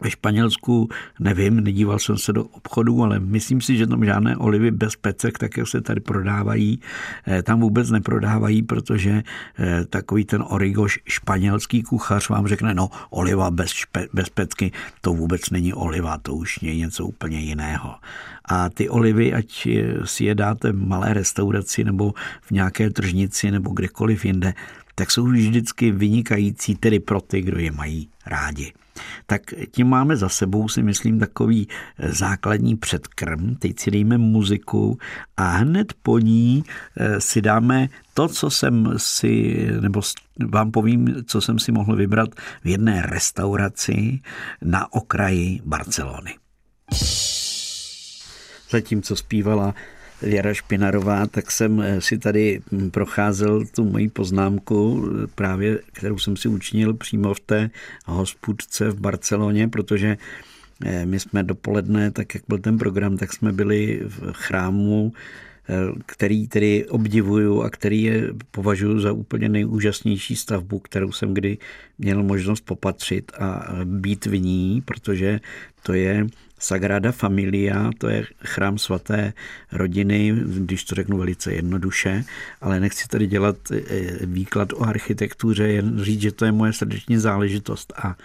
Ve 0.00 0.10
Španělsku 0.10 0.88
nevím, 1.20 1.60
nedíval 1.60 1.98
jsem 1.98 2.18
se 2.18 2.32
do 2.32 2.44
obchodu, 2.44 3.02
ale 3.02 3.20
myslím 3.20 3.60
si, 3.60 3.76
že 3.76 3.86
tam 3.86 4.04
žádné 4.04 4.36
olivy 4.36 4.70
bez 4.70 4.96
pecek, 4.96 5.38
tak 5.38 5.56
jak 5.56 5.68
se 5.68 5.80
tady 5.80 6.00
prodávají, 6.00 6.80
eh, 7.26 7.42
tam 7.42 7.60
vůbec 7.60 7.90
neprodávají, 7.90 8.62
protože 8.62 9.22
eh, 9.58 9.84
takový 9.84 10.24
ten 10.24 10.44
origoš 10.48 10.98
španělský 11.08 11.82
kuchař 11.82 12.28
vám 12.28 12.46
řekne, 12.46 12.74
no 12.74 12.90
oliva 13.10 13.50
bez, 13.50 13.70
špe, 13.70 14.06
bez 14.12 14.28
pecky, 14.28 14.72
to 15.00 15.12
vůbec 15.12 15.50
není 15.50 15.74
oliva, 15.74 16.18
to 16.18 16.34
už 16.34 16.62
je 16.62 16.76
něco 16.76 17.06
úplně 17.06 17.40
jiného. 17.40 17.94
A 18.44 18.68
ty 18.70 18.88
olivy, 18.88 19.34
ať 19.34 19.68
si 20.04 20.24
je 20.24 20.34
dáte 20.34 20.72
v 20.72 20.86
malé 20.86 21.14
restauraci 21.14 21.84
nebo 21.84 22.14
v 22.42 22.50
nějaké 22.50 22.90
tržnici 22.90 23.50
nebo 23.50 23.70
kdekoliv 23.70 24.24
jinde, 24.24 24.54
tak 24.94 25.10
jsou 25.10 25.26
vždycky 25.26 25.90
vynikající 25.90 26.74
tedy 26.74 27.00
pro 27.00 27.20
ty, 27.20 27.42
kdo 27.42 27.58
je 27.58 27.72
mají 27.72 28.08
rádi. 28.26 28.72
Tak 29.26 29.42
tím 29.70 29.86
máme 29.86 30.16
za 30.16 30.28
sebou, 30.28 30.68
si 30.68 30.82
myslím, 30.82 31.18
takový 31.18 31.68
eh, 31.98 32.12
základní 32.12 32.76
předkrm. 32.76 33.54
Teď 33.54 33.78
si 33.78 33.90
dejme 33.90 34.18
muziku 34.18 34.98
a 35.36 35.50
hned 35.50 35.92
po 36.02 36.18
ní 36.18 36.64
eh, 36.96 37.20
si 37.20 37.42
dáme 37.42 37.88
to, 38.14 38.28
co 38.28 38.50
jsem 38.50 38.94
si, 38.96 39.66
nebo 39.80 40.00
vám 40.48 40.70
povím, 40.70 41.14
co 41.26 41.40
jsem 41.40 41.58
si 41.58 41.72
mohl 41.72 41.96
vybrat 41.96 42.28
v 42.64 42.66
jedné 42.66 43.02
restauraci 43.02 44.20
na 44.62 44.92
okraji 44.92 45.60
Barcelony. 45.64 46.34
Zatímco 48.70 49.16
zpívala 49.16 49.74
Věra 50.22 50.54
Špinarová, 50.54 51.26
tak 51.26 51.50
jsem 51.50 51.80
eh, 51.80 52.00
si 52.00 52.18
tady 52.18 52.60
hm, 52.72 52.90
procházel 52.90 53.64
tu 53.66 53.84
moji 53.84 54.08
poznámku, 54.08 55.08
eh, 55.08 55.26
právě 55.34 55.78
kterou 55.92 56.18
jsem 56.18 56.36
si 56.36 56.48
učinil 56.48 56.94
přímo 56.94 57.34
v 57.34 57.40
té 57.40 57.70
hospůdce 58.06 58.90
v 58.90 59.00
Barceloně, 59.00 59.68
protože 59.68 60.16
eh, 60.84 61.06
my 61.06 61.20
jsme 61.20 61.42
dopoledne, 61.42 62.10
tak 62.10 62.34
jak 62.34 62.44
byl 62.48 62.58
ten 62.58 62.78
program, 62.78 63.16
tak 63.16 63.32
jsme 63.32 63.52
byli 63.52 64.00
v 64.08 64.32
chrámu 64.32 65.12
který 66.06 66.48
tedy 66.48 66.86
obdivuju 66.88 67.62
a 67.62 67.70
který 67.70 68.02
je 68.02 68.32
považuji 68.50 69.00
za 69.00 69.12
úplně 69.12 69.48
nejúžasnější 69.48 70.36
stavbu, 70.36 70.78
kterou 70.78 71.12
jsem 71.12 71.34
kdy 71.34 71.58
měl 71.98 72.22
možnost 72.22 72.60
popatřit 72.60 73.32
a 73.38 73.66
být 73.84 74.26
v 74.26 74.40
ní, 74.40 74.82
protože 74.84 75.40
to 75.82 75.92
je 75.92 76.26
Sagrada 76.66 77.12
Familia, 77.12 77.90
to 77.98 78.08
je 78.08 78.26
chrám 78.44 78.78
svaté 78.78 79.32
rodiny, 79.72 80.34
když 80.46 80.84
to 80.84 80.94
řeknu 80.94 81.18
velice 81.18 81.52
jednoduše, 81.52 82.24
ale 82.60 82.80
nechci 82.80 83.08
tady 83.08 83.26
dělat 83.26 83.56
eh, 83.70 84.26
výklad 84.26 84.72
o 84.72 84.82
architektuře, 84.82 85.68
jen 85.68 86.04
říct, 86.04 86.20
že 86.20 86.32
to 86.32 86.44
je 86.44 86.52
moje 86.52 86.72
srdeční 86.72 87.18
záležitost 87.18 87.92
a 87.96 88.16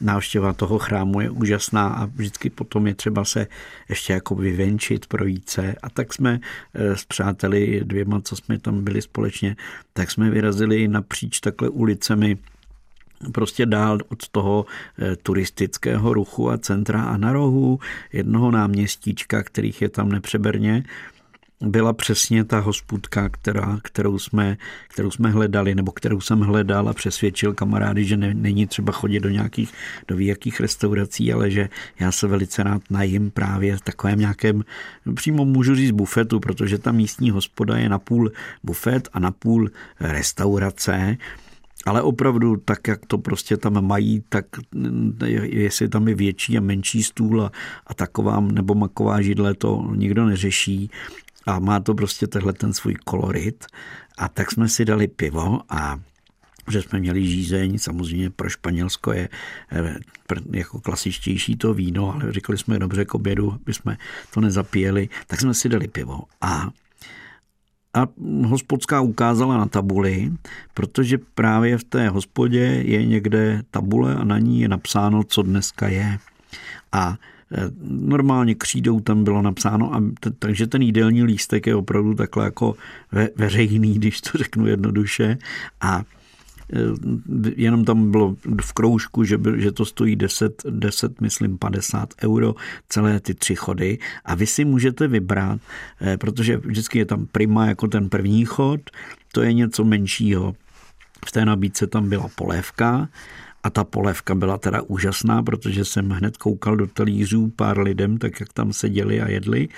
návštěva 0.00 0.52
toho 0.52 0.78
chrámu 0.78 1.20
je 1.20 1.30
úžasná 1.30 1.88
a 1.88 2.04
vždycky 2.04 2.50
potom 2.50 2.86
je 2.86 2.94
třeba 2.94 3.24
se 3.24 3.46
ještě 3.88 4.12
jako 4.12 4.34
vyvenčit, 4.34 5.06
projít 5.06 5.50
se. 5.50 5.74
A 5.82 5.90
tak 5.90 6.12
jsme 6.12 6.40
eh, 6.74 6.96
s 6.96 7.04
přáteli 7.04 7.80
dvěma, 7.84 8.20
co 8.20 8.36
jsme 8.36 8.58
tam 8.58 8.84
byli 8.84 9.02
společně, 9.02 9.56
tak 9.92 10.10
jsme 10.10 10.30
vyrazili 10.30 10.88
napříč 10.88 11.40
takhle 11.40 11.68
ulicemi 11.68 12.38
prostě 13.32 13.66
dál 13.66 13.98
od 14.08 14.28
toho 14.28 14.66
eh, 14.98 15.16
turistického 15.16 16.14
ruchu 16.14 16.50
a 16.50 16.58
centra 16.58 17.02
a 17.02 17.16
na 17.16 17.32
rohu 17.32 17.78
jednoho 18.12 18.50
náměstíčka, 18.50 19.42
kterých 19.42 19.82
je 19.82 19.88
tam 19.88 20.08
nepřeberně, 20.08 20.84
byla 21.62 21.92
přesně 21.92 22.44
ta 22.44 22.58
hospůdka, 22.58 23.28
která, 23.28 23.78
kterou, 23.82 24.18
jsme, 24.18 24.56
kterou 24.88 25.10
jsme 25.10 25.30
hledali, 25.30 25.74
nebo 25.74 25.92
kterou 25.92 26.20
jsem 26.20 26.40
hledal 26.40 26.88
a 26.88 26.92
přesvědčil 26.92 27.54
kamarády, 27.54 28.04
že 28.04 28.16
ne, 28.16 28.34
není 28.34 28.66
třeba 28.66 28.92
chodit 28.92 29.20
do 29.20 29.28
nějakých, 29.28 29.72
do 30.08 30.18
jakých 30.18 30.60
restaurací, 30.60 31.32
ale 31.32 31.50
že 31.50 31.68
já 32.00 32.12
se 32.12 32.26
velice 32.26 32.62
rád 32.62 32.82
najím 32.90 33.30
právě 33.30 33.76
v 33.76 33.80
takovém 33.80 34.18
nějakém, 34.18 34.64
přímo 35.14 35.44
můžu 35.44 35.74
říct 35.74 35.90
bufetu, 35.90 36.40
protože 36.40 36.78
ta 36.78 36.92
místní 36.92 37.30
hospoda 37.30 37.76
je 37.76 37.88
napůl 37.88 38.32
bufet 38.62 39.08
a 39.12 39.18
napůl 39.18 39.70
restaurace, 40.00 41.16
ale 41.86 42.02
opravdu 42.02 42.56
tak, 42.56 42.88
jak 42.88 43.06
to 43.06 43.18
prostě 43.18 43.56
tam 43.56 43.86
mají, 43.86 44.24
tak 44.28 44.46
jestli 45.42 45.88
tam 45.88 46.08
je 46.08 46.14
větší 46.14 46.58
a 46.58 46.60
menší 46.60 47.02
stůl 47.02 47.42
a, 47.42 47.52
a 47.86 47.94
taková 47.94 48.40
nebo 48.40 48.74
maková 48.74 49.22
židle, 49.22 49.54
to 49.54 49.92
nikdo 49.94 50.26
neřeší 50.26 50.90
a 51.46 51.58
má 51.58 51.80
to 51.80 51.94
prostě 51.94 52.26
tenhle 52.26 52.52
ten 52.52 52.72
svůj 52.72 52.94
kolorit. 52.94 53.66
A 54.18 54.28
tak 54.28 54.50
jsme 54.50 54.68
si 54.68 54.84
dali 54.84 55.08
pivo 55.08 55.60
a 55.68 56.00
že 56.70 56.82
jsme 56.82 57.00
měli 57.00 57.26
žízeň, 57.26 57.78
samozřejmě 57.78 58.30
pro 58.30 58.48
Španělsko 58.48 59.12
je 59.12 59.28
eh, 59.72 59.96
jako 60.50 60.80
klasičtější 60.80 61.56
to 61.56 61.74
víno, 61.74 62.14
ale 62.14 62.32
říkali 62.32 62.58
jsme 62.58 62.78
dobře 62.78 63.04
k 63.04 63.14
obědu, 63.14 63.52
aby 63.52 63.74
jsme 63.74 63.98
to 64.34 64.40
nezapíjeli, 64.40 65.08
tak 65.26 65.40
jsme 65.40 65.54
si 65.54 65.68
dali 65.68 65.88
pivo. 65.88 66.20
A 66.40 66.70
a 67.94 68.08
hospodská 68.46 69.00
ukázala 69.00 69.56
na 69.56 69.66
tabuli, 69.66 70.32
protože 70.74 71.18
právě 71.34 71.78
v 71.78 71.84
té 71.84 72.08
hospodě 72.08 72.58
je 72.84 73.06
někde 73.06 73.62
tabule 73.70 74.14
a 74.14 74.24
na 74.24 74.38
ní 74.38 74.60
je 74.60 74.68
napsáno, 74.68 75.24
co 75.24 75.42
dneska 75.42 75.88
je. 75.88 76.18
A 76.92 77.16
e, 77.52 77.70
normálně 77.88 78.54
křídou 78.54 79.00
tam 79.00 79.24
bylo 79.24 79.42
napsáno, 79.42 79.94
a 79.94 80.02
t- 80.20 80.30
takže 80.30 80.66
ten 80.66 80.82
jídelní 80.82 81.24
lístek 81.24 81.66
je 81.66 81.74
opravdu 81.74 82.14
takhle 82.14 82.44
jako 82.44 82.74
ve, 83.12 83.28
veřejný, 83.36 83.94
když 83.94 84.20
to 84.20 84.38
řeknu 84.38 84.66
jednoduše. 84.66 85.38
A 85.80 86.02
jenom 87.56 87.84
tam 87.84 88.10
bylo 88.10 88.36
v 88.62 88.72
kroužku, 88.72 89.24
že, 89.24 89.38
by, 89.38 89.60
že 89.60 89.72
to 89.72 89.84
stojí 89.84 90.16
10, 90.16 90.62
10, 90.70 91.20
myslím 91.20 91.58
50 91.58 92.14
euro, 92.22 92.54
celé 92.88 93.20
ty 93.20 93.34
tři 93.34 93.54
chody 93.54 93.98
a 94.24 94.34
vy 94.34 94.46
si 94.46 94.64
můžete 94.64 95.08
vybrat, 95.08 95.60
eh, 96.00 96.16
protože 96.16 96.56
vždycky 96.56 96.98
je 96.98 97.04
tam 97.04 97.26
prima 97.26 97.66
jako 97.66 97.88
ten 97.88 98.08
první 98.08 98.44
chod, 98.44 98.80
to 99.32 99.42
je 99.42 99.52
něco 99.52 99.84
menšího. 99.84 100.54
V 101.26 101.32
té 101.32 101.44
nabídce 101.44 101.86
tam 101.86 102.08
byla 102.08 102.28
polévka 102.34 103.08
a 103.62 103.70
ta 103.70 103.84
polévka 103.84 104.34
byla 104.34 104.58
teda 104.58 104.82
úžasná, 104.82 105.42
protože 105.42 105.84
jsem 105.84 106.10
hned 106.10 106.36
koukal 106.36 106.76
do 106.76 106.86
talířů 106.86 107.52
pár 107.56 107.78
lidem, 107.78 108.18
tak 108.18 108.40
jak 108.40 108.52
tam 108.52 108.72
seděli 108.72 109.20
a 109.20 109.28
jedli. 109.28 109.68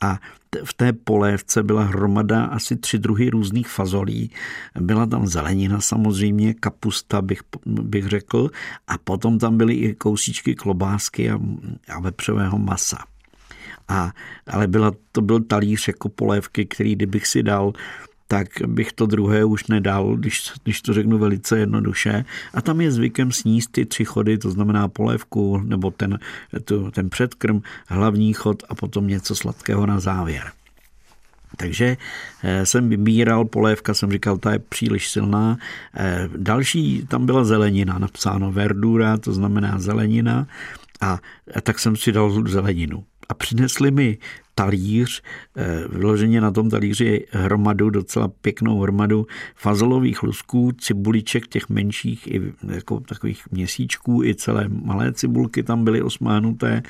A 0.00 0.18
v 0.64 0.74
té 0.74 0.92
polévce 0.92 1.62
byla 1.62 1.82
hromada 1.82 2.44
asi 2.44 2.76
tři 2.76 2.98
druhy 2.98 3.30
různých 3.30 3.68
fazolí. 3.68 4.30
Byla 4.80 5.06
tam 5.06 5.26
zelenina 5.26 5.80
samozřejmě, 5.80 6.54
kapusta 6.54 7.22
bych, 7.22 7.40
bych 7.66 8.06
řekl, 8.06 8.50
a 8.88 8.98
potom 8.98 9.38
tam 9.38 9.56
byly 9.56 9.74
i 9.74 9.94
kousíčky 9.94 10.54
klobásky 10.54 11.30
a, 11.30 11.38
a 11.88 12.00
vepřového 12.00 12.58
masa. 12.58 12.98
A, 13.88 14.12
ale 14.46 14.66
byla, 14.66 14.92
to 15.12 15.20
byl 15.20 15.40
talíř 15.40 15.88
jako 15.88 16.08
polévky, 16.08 16.66
který 16.66 16.94
kdybych 16.94 17.26
si 17.26 17.42
dal 17.42 17.72
tak 18.32 18.48
bych 18.66 18.92
to 18.92 19.06
druhé 19.06 19.44
už 19.44 19.66
nedal, 19.66 20.16
když, 20.16 20.52
když 20.64 20.82
to 20.82 20.94
řeknu 20.94 21.18
velice 21.18 21.58
jednoduše. 21.58 22.24
A 22.54 22.62
tam 22.62 22.80
je 22.80 22.90
zvykem 22.90 23.32
sníst 23.32 23.72
ty 23.72 23.86
tři 23.86 24.04
chody, 24.04 24.38
to 24.38 24.50
znamená 24.50 24.88
polévku 24.88 25.58
nebo 25.58 25.90
ten, 25.90 26.18
to, 26.64 26.90
ten 26.90 27.10
předkrm, 27.10 27.60
hlavní 27.86 28.32
chod 28.32 28.62
a 28.68 28.74
potom 28.74 29.06
něco 29.06 29.34
sladkého 29.34 29.86
na 29.86 30.00
závěr. 30.00 30.52
Takže 31.56 31.96
eh, 32.42 32.66
jsem 32.66 32.88
vybíral 32.88 33.44
polévka, 33.44 33.94
jsem 33.94 34.12
říkal, 34.12 34.38
ta 34.38 34.52
je 34.52 34.58
příliš 34.58 35.10
silná. 35.10 35.58
Eh, 35.96 36.28
další, 36.36 37.06
tam 37.08 37.26
byla 37.26 37.44
zelenina, 37.44 37.98
napsáno 37.98 38.52
verdura, 38.52 39.16
to 39.16 39.32
znamená 39.32 39.78
zelenina. 39.78 40.46
A, 41.00 41.18
a 41.54 41.60
tak 41.60 41.78
jsem 41.78 41.96
si 41.96 42.12
dal 42.12 42.48
zeleninu. 42.48 43.04
A 43.28 43.34
přinesli 43.34 43.90
mi 43.90 44.18
talíř, 44.54 45.22
eh, 45.56 45.84
vyloženě 45.88 46.40
na 46.40 46.50
tom 46.50 46.70
talíři 46.70 47.26
hromadu, 47.30 47.90
docela 47.90 48.28
pěknou 48.28 48.80
hromadu 48.80 49.26
fazolových 49.54 50.22
lusků, 50.22 50.72
cibuliček 50.72 51.46
těch 51.46 51.68
menších, 51.68 52.26
i 52.26 52.52
jako 52.68 53.00
takových 53.00 53.42
měsíčků, 53.50 54.24
i 54.24 54.34
celé 54.34 54.68
malé 54.68 55.12
cibulky 55.12 55.62
tam 55.62 55.84
byly 55.84 56.02
osmánuté. 56.02 56.82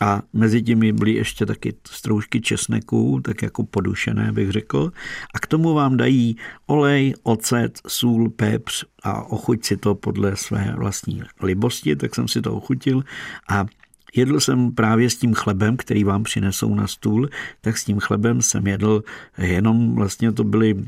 A 0.00 0.22
mezi 0.32 0.62
těmi 0.62 0.92
byly 0.92 1.12
ještě 1.12 1.46
taky 1.46 1.74
stroužky 1.86 2.40
česneku, 2.40 3.20
tak 3.24 3.42
jako 3.42 3.62
podušené 3.62 4.32
bych 4.32 4.50
řekl. 4.50 4.92
A 5.34 5.38
k 5.38 5.46
tomu 5.46 5.74
vám 5.74 5.96
dají 5.96 6.36
olej, 6.66 7.14
ocet, 7.22 7.80
sůl, 7.86 8.30
pepř 8.30 8.84
a 9.02 9.22
ochuť 9.22 9.64
si 9.64 9.76
to 9.76 9.94
podle 9.94 10.36
své 10.36 10.74
vlastní 10.76 11.22
libosti, 11.42 11.96
tak 11.96 12.14
jsem 12.14 12.28
si 12.28 12.42
to 12.42 12.54
ochutil. 12.54 13.04
A 13.48 13.66
Jedl 14.16 14.40
jsem 14.40 14.72
právě 14.72 15.10
s 15.10 15.16
tím 15.16 15.34
chlebem, 15.34 15.76
který 15.76 16.04
vám 16.04 16.22
přinesou 16.22 16.74
na 16.74 16.86
stůl, 16.86 17.28
tak 17.60 17.78
s 17.78 17.84
tím 17.84 18.00
chlebem 18.00 18.42
jsem 18.42 18.66
jedl 18.66 19.04
jenom 19.38 19.94
vlastně 19.94 20.32
to 20.32 20.44
byly 20.44 20.84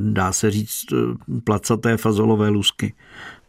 dá 0.00 0.32
se 0.32 0.50
říct, 0.50 0.86
placaté 1.44 1.96
fazolové 1.96 2.48
lusky. 2.48 2.94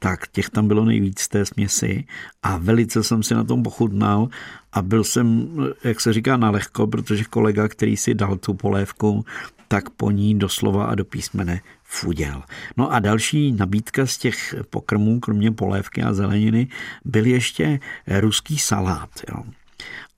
Tak 0.04 0.28
těch 0.28 0.50
tam 0.50 0.68
bylo 0.68 0.86
nejvíc 0.86 1.28
té 1.28 1.46
směsi 1.46 2.04
a 2.44 2.58
velice 2.58 3.04
jsem 3.04 3.24
si 3.24 3.34
na 3.34 3.44
tom 3.44 3.64
pochutnal 3.64 4.28
a 4.74 4.82
byl 4.82 5.04
jsem, 5.04 5.58
jak 5.84 6.02
se 6.02 6.14
říká, 6.14 6.38
na 6.38 6.50
lehko, 6.50 6.88
protože 6.88 7.24
kolega, 7.24 7.68
který 7.68 7.98
si 7.98 8.14
dal 8.14 8.38
tu 8.38 8.54
polévku, 8.54 9.26
tak 9.68 9.90
po 9.90 10.12
ní 10.12 10.40
doslova 10.40 10.86
a 10.86 10.96
do 10.96 11.06
písmene 11.06 11.62
fuděl. 11.84 12.44
No 12.78 12.94
a 12.94 13.00
další 13.00 13.52
nabídka 13.52 14.06
z 14.06 14.18
těch 14.18 14.56
pokrmů, 14.70 15.20
kromě 15.20 15.52
polévky 15.52 16.04
a 16.04 16.14
zeleniny, 16.14 16.68
byl 17.06 17.26
ještě 17.26 17.80
ruský 18.20 18.58
salát. 18.58 19.10
Jo. 19.30 19.44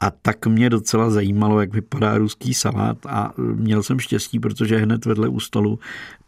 A 0.04 0.12
tak 0.22 0.48
mě 0.48 0.70
docela 0.70 1.10
zajímalo, 1.10 1.62
jak 1.62 1.74
vypadá 1.74 2.18
ruský 2.18 2.54
salát 2.54 2.98
a 3.06 3.34
měl 3.38 3.84
jsem 3.84 4.00
štěstí, 4.00 4.40
protože 4.40 4.78
hned 4.78 5.06
vedle 5.06 5.28
u 5.28 5.40
stolu 5.40 5.80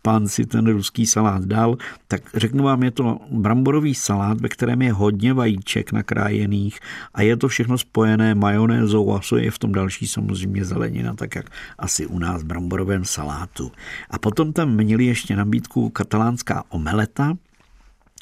pán 0.01 0.27
si 0.27 0.45
ten 0.45 0.67
ruský 0.67 1.05
salát 1.05 1.45
dal. 1.45 1.77
Tak 2.07 2.21
řeknu 2.33 2.63
vám, 2.63 2.83
je 2.83 2.91
to 2.91 3.19
bramborový 3.31 3.95
salát, 3.95 4.41
ve 4.41 4.49
kterém 4.49 4.81
je 4.81 4.93
hodně 4.93 5.33
vajíček 5.33 5.91
nakrájených 5.91 6.79
a 7.13 7.21
je 7.21 7.37
to 7.37 7.47
všechno 7.47 7.77
spojené 7.77 8.35
majonézou 8.35 9.13
a 9.13 9.21
je 9.37 9.51
v 9.51 9.59
tom 9.59 9.71
další 9.71 10.07
samozřejmě 10.07 10.65
zelenina, 10.65 11.13
tak 11.13 11.35
jak 11.35 11.45
asi 11.77 12.05
u 12.05 12.19
nás 12.19 12.43
v 12.43 12.45
bramborovém 12.45 13.05
salátu. 13.05 13.71
A 14.09 14.19
potom 14.19 14.53
tam 14.53 14.69
měli 14.69 15.05
ještě 15.05 15.35
nabídku 15.35 15.89
katalánská 15.89 16.63
omeleta, 16.69 17.33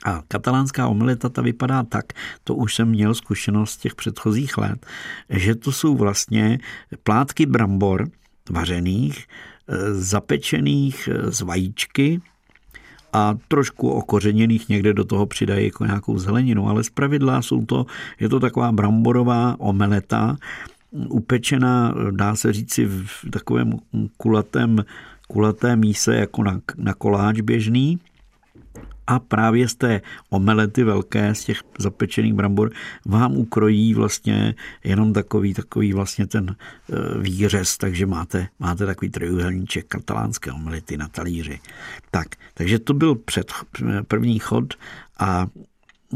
a 0.04 0.22
katalánská 0.28 0.88
omeleta 0.88 1.30
ta 1.30 1.42
vypadá 1.42 1.84
tak, 1.84 2.06
to 2.44 2.56
už 2.56 2.76
jsem 2.76 2.90
měl 2.90 3.14
zkušenost 3.14 3.72
z 3.72 3.78
těch 3.78 3.96
předchozích 3.96 4.58
let, 4.58 4.86
že 5.30 5.56
to 5.56 5.72
jsou 5.72 5.96
vlastně 5.96 6.60
plátky 7.04 7.46
brambor 7.46 8.10
vařených, 8.50 9.26
e, 9.68 9.94
zapečených 9.94 11.10
z 11.24 11.42
vajíčky 11.42 12.22
a 13.14 13.38
trošku 13.48 13.90
okořeněných 13.90 14.70
někde 14.70 14.94
do 14.94 15.04
toho 15.04 15.26
přidají 15.26 15.66
jako 15.66 15.86
nějakou 15.86 16.18
zeleninu, 16.18 16.70
ale 16.70 16.84
zpravidla 16.84 17.42
jsou 17.42 17.66
to, 17.66 17.86
je 18.20 18.30
to 18.30 18.40
taková 18.40 18.72
bramborová 18.72 19.56
omeleta, 19.60 20.38
upečená, 20.92 21.94
dá 22.12 22.36
se 22.36 22.54
říci, 22.54 22.86
v 22.86 23.26
takovém 23.32 23.74
kulatém, 24.18 24.86
kulaté 25.28 25.76
míse 25.76 26.16
jako 26.16 26.44
na, 26.44 26.60
na 26.78 26.94
koláč 26.94 27.42
běžný, 27.42 28.00
a 29.08 29.20
právě 29.20 29.68
z 29.68 29.76
té 29.76 30.02
omelety 30.30 30.84
velké, 30.84 31.36
z 31.36 31.44
těch 31.44 31.62
zapečených 31.80 32.34
brambor, 32.34 32.72
vám 33.06 33.36
ukrojí 33.36 33.94
vlastně 33.94 34.56
jenom 34.84 35.14
takový, 35.14 35.54
takový 35.54 35.94
vlastně 35.94 36.28
ten 36.28 36.56
e, 36.56 37.20
výřez, 37.22 37.78
takže 37.78 38.06
máte, 38.06 38.48
máte 38.60 38.86
takový 38.86 39.12
trojuhelníček 39.12 39.88
katalánské 39.88 40.52
omelety 40.52 40.98
na 40.98 41.08
talíři. 41.08 41.60
Tak, 42.12 42.28
takže 42.54 42.80
to 42.80 42.94
byl 42.94 43.16
před, 43.16 43.52
první 44.08 44.40
chod 44.40 44.74
a 45.20 45.48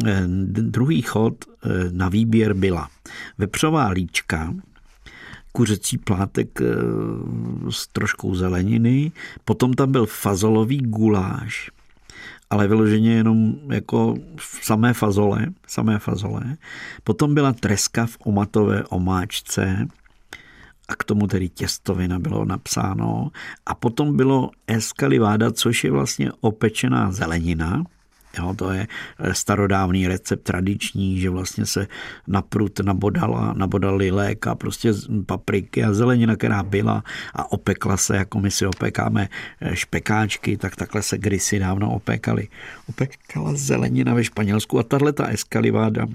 e, 0.05 0.23
druhý 0.47 1.01
chod 1.01 1.45
e, 1.45 1.69
na 1.91 2.09
výběr 2.09 2.53
byla 2.53 2.89
vepřová 3.37 3.89
líčka, 3.89 4.53
kuřecí 5.51 5.97
plátek 5.97 6.59
s 7.69 7.87
troškou 7.87 8.35
zeleniny, 8.35 9.11
potom 9.45 9.73
tam 9.73 9.91
byl 9.91 10.05
fazolový 10.05 10.77
guláš, 10.77 11.71
ale 12.49 12.67
vyloženě 12.67 13.13
jenom 13.13 13.55
jako 13.71 14.15
samé 14.61 14.93
fazole, 14.93 15.45
samé 15.67 15.99
fazole. 15.99 16.43
Potom 17.03 17.33
byla 17.33 17.53
treska 17.53 18.05
v 18.05 18.17
omatové 18.23 18.83
omáčce, 18.83 19.87
a 20.87 20.95
k 20.95 21.03
tomu 21.03 21.27
tedy 21.27 21.49
těstovina 21.49 22.19
bylo 22.19 22.45
napsáno. 22.45 23.31
A 23.65 23.75
potom 23.75 24.17
bylo 24.17 24.51
escalivada, 24.67 25.51
což 25.51 25.83
je 25.83 25.91
vlastně 25.91 26.31
opečená 26.41 27.11
zelenina, 27.11 27.83
Jo, 28.37 28.53
to 28.53 28.71
je 28.71 28.87
eh, 29.19 29.33
starodávný 29.33 30.07
recept 30.07 30.43
tradiční, 30.43 31.19
že 31.19 31.29
vlastně 31.29 31.65
se 31.65 31.87
na 32.27 32.41
prut 32.41 32.79
nabodala, 32.79 33.53
nabodali 33.53 34.11
lék 34.11 34.47
a 34.47 34.55
prostě 34.55 34.93
papriky 35.25 35.83
a 35.83 35.93
zelenina, 35.93 36.35
která 36.35 36.63
byla 36.63 37.03
a 37.33 37.51
opekla 37.51 37.97
se, 37.97 38.17
jako 38.17 38.39
my 38.39 38.51
si 38.51 38.65
opekáme 38.65 39.29
eh, 39.61 39.75
špekáčky, 39.75 40.57
tak 40.57 40.75
takhle 40.75 41.01
se 41.01 41.17
kdysi 41.17 41.59
dávno 41.59 41.91
opekali. 41.91 42.47
Opekala 42.89 43.51
zelenina 43.55 44.13
ve 44.13 44.23
Španělsku 44.23 44.79
a 44.79 44.83
tahle 44.83 45.13
ta 45.13 45.27
eskaliváda 45.27 46.07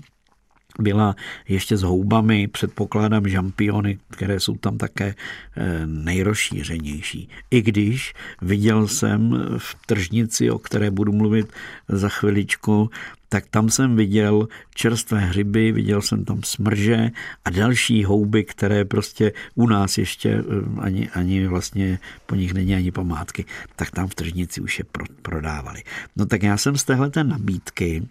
byla 0.79 1.17
ještě 1.49 1.77
s 1.77 1.83
houbami, 1.83 2.49
předpokládám 2.49 3.29
žampiony, 3.29 3.99
které 4.11 4.41
jsou 4.41 4.57
tam 4.57 4.79
také 4.79 5.15
eh, 5.57 5.87
nejrozšířenější. 5.87 7.29
I 7.51 7.63
když 7.63 8.15
viděl 8.43 8.89
jsem 8.89 9.45
v 9.59 9.77
tržnici, 9.87 10.51
o 10.51 10.59
které 10.59 10.91
budu 10.91 11.13
mluvit 11.13 11.53
za 11.89 12.09
chviličku, 12.09 12.91
tak 13.33 13.47
tam 13.51 13.71
jsem 13.71 13.97
viděl 13.97 14.49
čerstvé 14.75 15.21
hřiby, 15.21 15.73
viděl 15.73 16.03
jsem 16.03 16.25
tam 16.25 16.41
smrže 16.45 17.11
a 17.45 17.51
další 17.51 18.05
houby, 18.05 18.45
které 18.45 18.85
prostě 18.85 19.33
u 19.55 19.67
nás 19.67 19.99
ještě 19.99 20.31
eh, 20.31 20.43
ani, 20.81 21.09
ani 21.09 21.47
vlastně 21.47 21.99
po 22.27 22.35
nich 22.35 22.55
není 22.55 22.75
ani 22.75 22.91
památky, 22.91 23.45
tak 23.77 23.91
tam 23.91 24.09
v 24.09 24.15
tržnici 24.15 24.61
už 24.61 24.79
je 24.79 24.85
prodávali. 25.23 25.83
No 26.17 26.27
tak 26.27 26.43
já 26.43 26.57
jsem 26.57 26.77
z 26.77 26.85
téhle 26.85 27.11
nabídky 27.23 28.03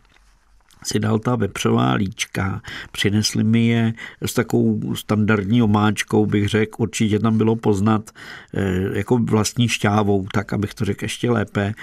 si 0.84 1.00
dal 1.00 1.20
ta 1.20 1.36
vepřová 1.36 1.94
líčka, 1.94 2.62
přinesli 2.92 3.44
mi 3.44 3.68
je 3.68 3.94
s 4.22 4.34
takovou 4.34 4.96
standardní 4.96 5.62
omáčkou, 5.62 6.26
bych 6.26 6.48
řekl, 6.48 6.76
určitě 6.78 7.20
tam 7.20 7.38
bylo 7.38 7.56
poznat 7.56 8.10
eh, 8.54 8.98
jako 8.98 9.18
vlastní 9.18 9.68
šťávou, 9.68 10.28
tak 10.34 10.54
abych 10.54 10.74
to 10.74 10.86
řekl 10.86 11.06
ještě 11.06 11.32
lépe, 11.32 11.74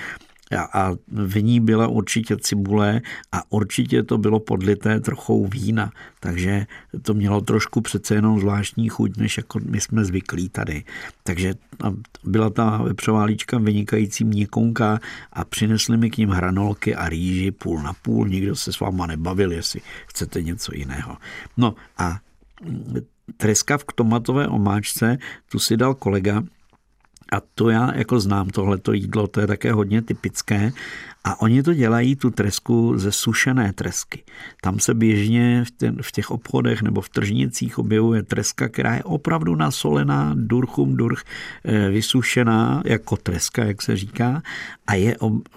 a 0.56 0.92
v 1.08 1.42
ní 1.42 1.60
byla 1.60 1.88
určitě 1.88 2.36
cibule 2.36 3.00
a 3.32 3.42
určitě 3.52 4.02
to 4.02 4.18
bylo 4.18 4.40
podlité 4.40 5.00
trochou 5.00 5.46
vína, 5.46 5.90
takže 6.20 6.66
to 7.02 7.14
mělo 7.14 7.40
trošku 7.40 7.80
přece 7.80 8.14
jenom 8.14 8.40
zvláštní 8.40 8.88
chuť, 8.88 9.16
než 9.16 9.36
jako 9.36 9.58
my 9.64 9.80
jsme 9.80 10.04
zvyklí 10.04 10.48
tady. 10.48 10.84
Takže 11.22 11.54
byla 12.24 12.50
ta 12.50 12.82
vepřová 12.82 13.24
líčka 13.24 13.58
vynikající 13.58 14.24
měkonka 14.24 15.00
a 15.32 15.44
přinesli 15.44 15.96
mi 15.96 16.10
k 16.10 16.16
ním 16.16 16.30
hranolky 16.30 16.94
a 16.94 17.08
rýži 17.08 17.50
půl 17.50 17.82
na 17.82 17.92
půl, 17.92 18.28
nikdo 18.28 18.56
se 18.56 18.72
s 18.72 18.80
váma 18.80 19.06
nebavil, 19.06 19.52
jestli 19.52 19.80
chcete 20.06 20.42
něco 20.42 20.72
jiného. 20.74 21.16
No 21.56 21.74
a 21.98 22.18
treska 23.36 23.78
v 23.78 23.84
tomatové 23.94 24.48
omáčce, 24.48 25.18
tu 25.50 25.58
si 25.58 25.76
dal 25.76 25.94
kolega, 25.94 26.42
a 27.32 27.40
to 27.54 27.70
já 27.70 27.92
jako 27.94 28.20
znám 28.20 28.48
tohleto 28.48 28.92
jídlo, 28.92 29.26
to 29.26 29.40
je 29.40 29.46
také 29.46 29.72
hodně 29.72 30.02
typické. 30.02 30.72
A 31.24 31.40
oni 31.40 31.62
to 31.62 31.74
dělají, 31.74 32.16
tu 32.16 32.30
tresku 32.30 32.98
ze 32.98 33.12
sušené 33.12 33.72
tresky. 33.72 34.24
Tam 34.62 34.80
se 34.80 34.94
běžně 34.94 35.64
v, 36.00 36.12
těch 36.12 36.30
obchodech 36.30 36.82
nebo 36.82 37.00
v 37.00 37.08
tržnicích 37.08 37.78
objevuje 37.78 38.22
treska, 38.22 38.68
která 38.68 38.94
je 38.94 39.02
opravdu 39.04 39.54
nasolená, 39.54 40.32
durchum 40.34 40.96
durch, 40.96 41.24
eh, 41.64 41.90
vysušená 41.90 42.82
jako 42.84 43.16
treska, 43.16 43.64
jak 43.64 43.82
se 43.82 43.96
říká, 43.96 44.42
a 44.86 44.94
je 44.94 45.16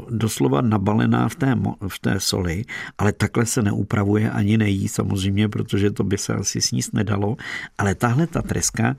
doslova 0.10 0.62
nabalená 0.62 1.30
v 1.30 1.36
té, 1.36 1.56
v 1.88 2.00
té 2.00 2.20
soli, 2.20 2.66
ale 2.98 3.12
takhle 3.12 3.46
se 3.46 3.62
neupravuje 3.62 4.32
ani 4.32 4.58
nejí 4.58 4.88
samozřejmě, 4.88 5.50
protože 5.50 5.92
to 5.92 6.04
by 6.04 6.18
se 6.18 6.34
asi 6.34 6.62
sníst 6.62 6.94
nedalo. 6.94 7.38
Ale 7.78 7.96
tahle 7.96 8.28
ta 8.28 8.42
treska 8.42 8.96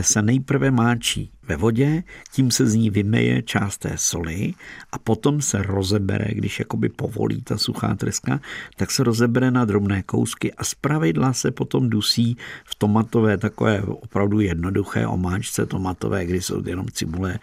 se 0.00 0.22
nejprve 0.22 0.70
máčí 0.70 1.30
ve 1.48 1.56
vodě, 1.56 2.02
tím 2.32 2.50
se 2.50 2.66
z 2.66 2.74
ní 2.74 2.90
vymeje 2.90 3.42
část 3.42 3.78
té 3.78 3.92
soli 3.96 4.54
a 4.92 4.98
potom 4.98 5.42
se 5.42 5.62
rozebere, 5.62 6.26
když 6.34 6.58
jakoby 6.58 6.88
povolí 6.88 7.42
ta 7.42 7.58
suchá 7.58 7.94
treska, 7.94 8.40
tak 8.76 8.90
se 8.90 9.04
rozebere 9.04 9.50
na 9.50 9.64
drobné 9.64 10.02
kousky 10.02 10.52
a 10.52 10.64
zpravidla 10.64 11.32
se 11.32 11.50
potom 11.50 11.90
dusí 11.90 12.36
v 12.64 12.74
tomatové 12.74 13.38
takové 13.38 13.82
opravdu 13.82 14.40
jednoduché 14.40 15.06
omáčce 15.06 15.66
tomatové, 15.66 16.26
kdy 16.26 16.40
jsou 16.40 16.62
jenom 16.66 16.86
cibule, 16.92 17.38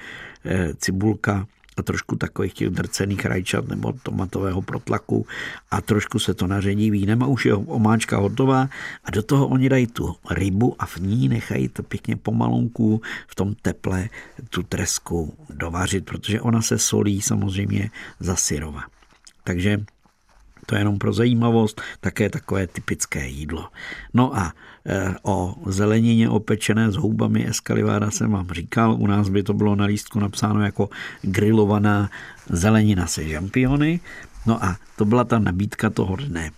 eh, 0.45 0.73
cibulka, 0.73 1.47
a 1.77 1.83
trošku 1.83 2.15
takových 2.15 2.53
těch 2.53 2.69
drcených 2.69 3.25
rajčat 3.25 3.67
nebo 3.67 3.93
tomatového 4.03 4.61
protlaku 4.61 5.27
a 5.71 5.81
trošku 5.81 6.19
se 6.19 6.33
to 6.33 6.47
naředí 6.47 6.91
vínem 6.91 7.23
a 7.23 7.27
už 7.27 7.45
je 7.45 7.55
omáčka 7.55 8.17
hotová 8.17 8.69
a 9.03 9.11
do 9.11 9.23
toho 9.23 9.47
oni 9.47 9.69
dají 9.69 9.87
tu 9.87 10.15
rybu 10.31 10.75
a 10.79 10.85
v 10.85 10.97
ní 10.97 11.29
nechají 11.29 11.69
to 11.69 11.83
pěkně 11.83 12.15
pomalonku 12.15 13.01
v 13.27 13.35
tom 13.35 13.55
teple 13.61 14.09
tu 14.49 14.63
tresku 14.63 15.37
dovařit, 15.49 16.05
protože 16.05 16.41
ona 16.41 16.61
se 16.61 16.77
solí 16.77 17.21
samozřejmě 17.21 17.89
za 18.19 18.35
syrova. 18.35 18.83
Takže 19.43 19.85
to 20.65 20.75
je 20.75 20.81
jenom 20.81 20.97
pro 20.97 21.13
zajímavost, 21.13 21.81
také 21.99 22.29
takové 22.29 22.67
typické 22.67 23.27
jídlo. 23.27 23.69
No 24.13 24.37
a 24.37 24.53
e, 24.85 25.15
o 25.23 25.55
zelenině 25.65 26.29
opečené 26.29 26.91
s 26.91 26.95
houbami 26.95 27.47
eskaliváda 27.47 28.11
jsem 28.11 28.31
vám 28.31 28.49
říkal, 28.49 28.95
u 28.99 29.07
nás 29.07 29.29
by 29.29 29.43
to 29.43 29.53
bylo 29.53 29.75
na 29.75 29.85
lístku 29.85 30.19
napsáno 30.19 30.65
jako 30.65 30.89
grilovaná 31.21 32.09
zelenina 32.49 33.07
se 33.07 33.27
žampiony. 33.27 33.99
No 34.45 34.63
a 34.63 34.77
to 34.95 35.05
byla 35.05 35.23
ta 35.23 35.39
nabídka 35.39 35.89
toho 35.89 36.15
dne. 36.15 36.51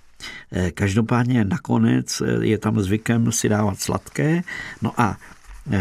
E, 0.52 0.72
každopádně 0.72 1.44
nakonec 1.44 2.22
e, 2.22 2.46
je 2.46 2.58
tam 2.58 2.80
zvykem 2.80 3.32
si 3.32 3.50
dávat 3.50 3.80
sladké. 3.80 4.42
No 4.82 5.02
a 5.02 5.18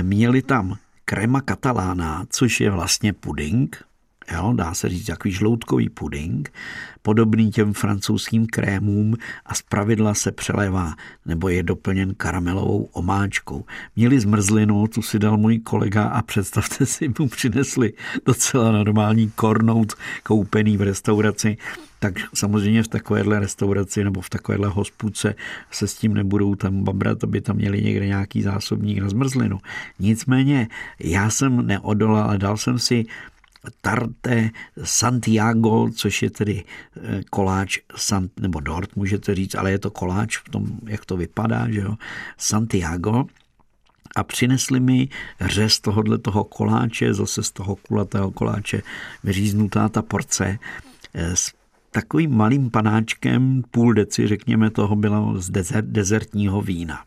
měli 0.03 0.43
tam 0.43 0.77
krema 1.05 1.41
katalána, 1.41 2.25
což 2.31 2.61
je 2.61 2.71
vlastně 2.71 3.13
puding, 3.13 3.85
jo, 4.33 4.53
dá 4.57 4.75
se 4.75 4.89
říct 4.89 5.07
takový 5.07 5.35
žloutkový 5.35 5.89
puding, 5.89 6.53
podobný 7.03 7.51
těm 7.51 7.73
francouzským 7.73 8.47
krémům 8.47 9.15
a 9.47 9.55
zpravidla 9.55 10.15
se 10.15 10.33
přelévá 10.33 10.95
nebo 11.27 11.49
je 11.49 11.63
doplněn 11.63 12.15
karamelovou 12.15 12.89
omáčkou. 12.93 13.65
Měli 13.97 14.21
zmrzlinu, 14.21 14.87
tu 14.87 15.03
si 15.03 15.19
dal 15.19 15.37
můj 15.37 15.59
kolega 15.59 16.05
a 16.05 16.23
představte 16.23 16.87
si, 16.87 17.11
mu 17.19 17.29
přinesli 17.29 17.93
docela 18.25 18.73
normální 18.73 19.31
kornout 19.31 19.95
koupený 20.23 20.77
v 20.77 20.83
restauraci, 20.83 21.57
tak 21.99 22.15
samozřejmě 22.35 22.83
v 22.83 22.89
takovéhle 22.89 23.41
restauraci 23.41 24.05
nebo 24.05 24.21
v 24.21 24.31
takovéhle 24.31 24.69
hospůdce 24.69 25.35
se 25.71 25.89
s 25.89 25.95
tím 25.95 26.15
nebudou 26.15 26.55
tam 26.55 26.85
babrat, 26.85 27.25
aby 27.25 27.41
tam 27.41 27.57
měli 27.57 27.83
někde 27.83 28.07
nějaký 28.07 28.43
zásobník 28.43 28.99
na 28.99 29.09
zmrzlinu. 29.09 29.59
Nicméně 29.99 30.69
já 31.01 31.31
jsem 31.31 31.67
neodolal 31.67 32.31
a 32.31 32.37
dal 32.37 32.57
jsem 32.57 32.79
si 32.79 33.05
Tarte 33.81 34.51
Santiago, 34.85 35.91
což 35.91 36.23
je 36.23 36.31
tedy 36.31 36.65
eh, 36.97 37.21
koláč, 37.31 37.79
nebo 38.41 38.61
dort 38.61 38.97
můžete 38.97 39.35
říct, 39.35 39.55
ale 39.55 39.71
je 39.71 39.79
to 39.79 39.91
koláč 39.91 40.39
v 40.39 40.49
tom, 40.49 40.67
jak 40.87 41.05
to 41.05 41.17
vypadá, 41.17 41.71
že 41.71 41.81
jo, 41.81 41.95
Santiago, 42.39 43.25
a 44.17 44.23
přinesli 44.25 44.81
mi 44.81 45.09
řez 45.41 45.81
tohohle 45.81 46.19
toho 46.19 46.45
koláče, 46.45 47.15
zase 47.15 47.43
z 47.43 47.51
toho 47.51 47.77
kulatého 47.77 48.31
koláče 48.31 48.83
vyříznutá 49.25 49.89
ta 49.89 50.03
porce 50.03 50.59
eh, 51.15 51.37
s 51.37 51.53
takovým 51.91 52.37
malým 52.37 52.71
panáčkem, 52.71 53.63
půl 53.71 53.95
deci, 53.95 54.27
řekněme, 54.27 54.71
toho 54.71 54.97
bylo 54.97 55.41
z 55.41 55.51
dezert, 55.51 55.87
dezertního 55.87 56.63
vína. 56.63 57.05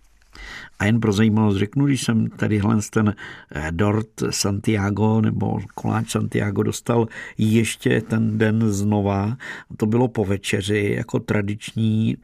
A 0.79 0.85
jen 0.85 0.99
pro 0.99 1.11
zajímavost 1.11 1.57
řeknu, 1.57 1.85
když 1.85 2.01
jsem 2.01 2.29
tadyhle 2.29 2.77
ten 2.89 3.15
eh, 3.51 3.71
dort 3.71 4.23
Santiago 4.29 5.21
nebo 5.21 5.59
koláč 5.75 6.09
Santiago 6.09 6.63
dostal 6.63 7.07
ještě 7.37 8.01
ten 8.01 8.37
den 8.37 8.71
znova, 8.71 9.37
to 9.77 9.85
bylo 9.85 10.07
po 10.07 10.25
večeři 10.25 10.95
jako 10.97 11.19
tradiční 11.19 12.17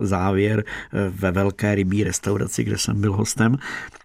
závěr 0.00 0.64
eh, 0.66 1.10
ve 1.10 1.30
velké 1.30 1.74
rybí 1.74 2.04
restauraci, 2.04 2.64
kde 2.64 2.78
jsem 2.78 3.00
byl 3.00 3.12
hostem, 3.12 3.56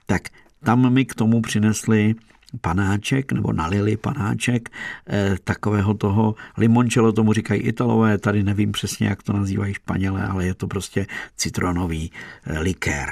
tak 0.06 0.22
tam 0.64 0.94
mi 0.94 1.06
k 1.06 1.16
tomu 1.16 1.42
přinesli 1.42 2.16
panáček, 2.62 3.32
nebo 3.32 3.54
nalili 3.54 3.98
panáček 3.98 4.70
eh, 5.08 5.36
takového 5.44 5.94
toho 5.94 6.36
limoncello, 6.58 7.12
tomu 7.12 7.34
říkají 7.34 7.62
italové, 7.62 8.18
tady 8.18 8.44
nevím 8.44 8.72
přesně, 8.72 9.08
jak 9.08 9.24
to 9.24 9.34
nazývají 9.34 9.74
španělé, 9.74 10.24
ale 10.24 10.46
je 10.46 10.54
to 10.54 10.68
prostě 10.68 11.06
citronový 11.36 12.12
likér 12.60 13.10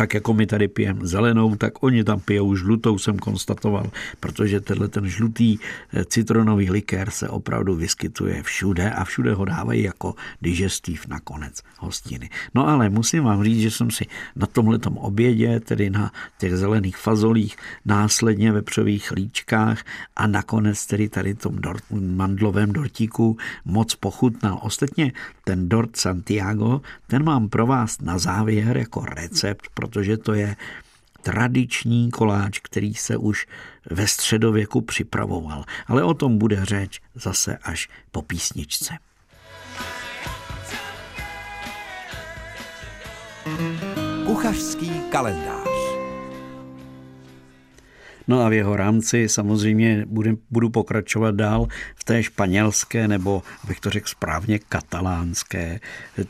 tak 0.00 0.14
jako 0.14 0.34
my 0.34 0.46
tady 0.46 0.68
pijeme 0.68 1.00
zelenou, 1.06 1.56
tak 1.56 1.82
oni 1.82 2.04
tam 2.04 2.20
pijou 2.20 2.56
žlutou, 2.56 2.98
jsem 2.98 3.18
konstatoval, 3.18 3.90
protože 4.20 4.60
tenhle 4.60 4.88
ten 4.88 5.08
žlutý 5.08 5.58
eh, 5.92 6.04
citronový 6.04 6.70
likér 6.70 7.10
se 7.10 7.28
opravdu 7.28 7.76
vyskytuje 7.76 8.42
všude 8.42 8.90
a 8.90 9.04
všude 9.04 9.34
ho 9.34 9.44
dávají 9.44 9.82
jako 9.82 10.14
digestiv 10.42 11.06
nakonec 11.06 11.62
hostiny. 11.78 12.30
No 12.54 12.68
ale 12.68 12.88
musím 12.88 13.24
vám 13.24 13.44
říct, 13.44 13.60
že 13.60 13.70
jsem 13.70 13.90
si 13.90 14.06
na 14.36 14.46
tomhletom 14.46 14.96
obědě, 14.96 15.60
tedy 15.60 15.90
na 15.90 16.12
těch 16.38 16.56
zelených 16.56 16.96
fazolích, 16.96 17.56
následně 17.84 18.52
vepřových 18.52 19.10
líčkách 19.10 19.84
a 20.16 20.26
nakonec 20.26 20.86
tedy 20.86 21.08
tady 21.08 21.34
tom 21.34 21.56
dort, 21.56 21.84
mandlovém 21.90 22.72
dortíku 22.72 23.36
moc 23.64 23.94
pochutnal. 23.94 24.58
Ostatně 24.62 25.12
ten 25.44 25.68
dort 25.68 25.96
Santiago, 25.96 26.80
ten 27.06 27.24
mám 27.24 27.48
pro 27.48 27.66
vás 27.66 28.00
na 28.00 28.18
závěr 28.18 28.76
jako 28.76 29.04
recept, 29.04 29.68
protože 29.90 30.16
to 30.16 30.34
je 30.34 30.56
tradiční 31.22 32.10
koláč, 32.10 32.58
který 32.58 32.94
se 32.94 33.16
už 33.16 33.46
ve 33.90 34.06
středověku 34.06 34.80
připravoval. 34.80 35.64
Ale 35.86 36.04
o 36.04 36.14
tom 36.14 36.38
bude 36.38 36.64
řeč 36.64 37.00
zase 37.14 37.58
až 37.62 37.88
po 38.12 38.22
písničce. 38.22 38.94
Kuchařský 44.26 45.00
kalendář 45.10 45.69
No 48.28 48.40
a 48.40 48.48
v 48.48 48.52
jeho 48.52 48.76
rámci 48.76 49.28
samozřejmě 49.28 50.04
budu, 50.08 50.38
budu 50.50 50.70
pokračovat 50.70 51.34
dál 51.34 51.68
v 51.94 52.04
té 52.04 52.22
španělské 52.22 53.08
nebo, 53.08 53.42
abych 53.64 53.80
to 53.80 53.90
řekl 53.90 54.08
správně, 54.08 54.58
katalánské 54.58 55.80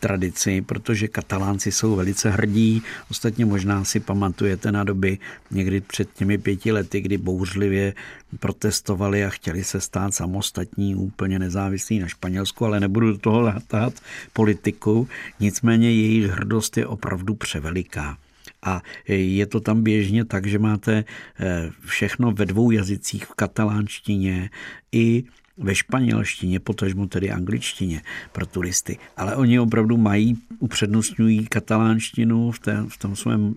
tradici, 0.01 0.63
protože 0.63 1.09
katalánci 1.09 1.73
jsou 1.73 1.97
velice 1.97 2.31
hrdí. 2.31 2.83
Ostatně 3.11 3.45
možná 3.45 3.85
si 3.85 4.01
pamatujete 4.01 4.73
na 4.73 4.85
doby 4.85 5.19
někdy 5.51 5.81
před 5.81 6.09
těmi 6.15 6.39
pěti 6.39 6.73
lety, 6.73 7.01
kdy 7.01 7.19
bouřlivě 7.19 7.95
protestovali 8.39 9.25
a 9.25 9.31
chtěli 9.31 9.65
se 9.65 9.81
stát 9.81 10.15
samostatní, 10.15 10.95
úplně 10.95 11.39
nezávislí 11.39 11.99
na 11.99 12.09
Španělsku, 12.09 12.65
ale 12.65 12.81
nebudu 12.81 13.13
do 13.13 13.19
toho 13.19 13.41
látát 13.41 13.93
politiku. 14.33 15.09
Nicméně 15.41 15.93
jejich 15.93 16.31
hrdost 16.31 16.77
je 16.77 16.87
opravdu 16.87 17.35
převeliká. 17.35 18.17
A 18.63 18.83
je 19.09 19.47
to 19.47 19.61
tam 19.61 19.83
běžně 19.83 20.25
tak, 20.25 20.47
že 20.47 20.59
máte 20.59 21.05
eh, 21.41 21.71
všechno 21.87 22.33
ve 22.33 22.47
dvou 22.47 22.71
jazycích 22.71 23.27
v 23.27 23.35
katalánštině 23.35 24.51
i 24.93 25.25
ve 25.61 25.75
španělštině, 25.75 26.61
potažmo 26.61 27.07
tedy 27.07 27.31
angličtině 27.31 28.03
pro 28.33 28.47
turisty. 28.47 28.99
Ale 29.17 29.37
oni 29.37 29.61
opravdu 29.61 29.97
mají, 29.97 30.39
upřednostňují 30.59 31.47
katalánštinu 31.47 32.51
v, 32.51 32.59
té, 32.59 32.85
v 32.89 32.99
tom 32.99 33.17
svém 33.17 33.55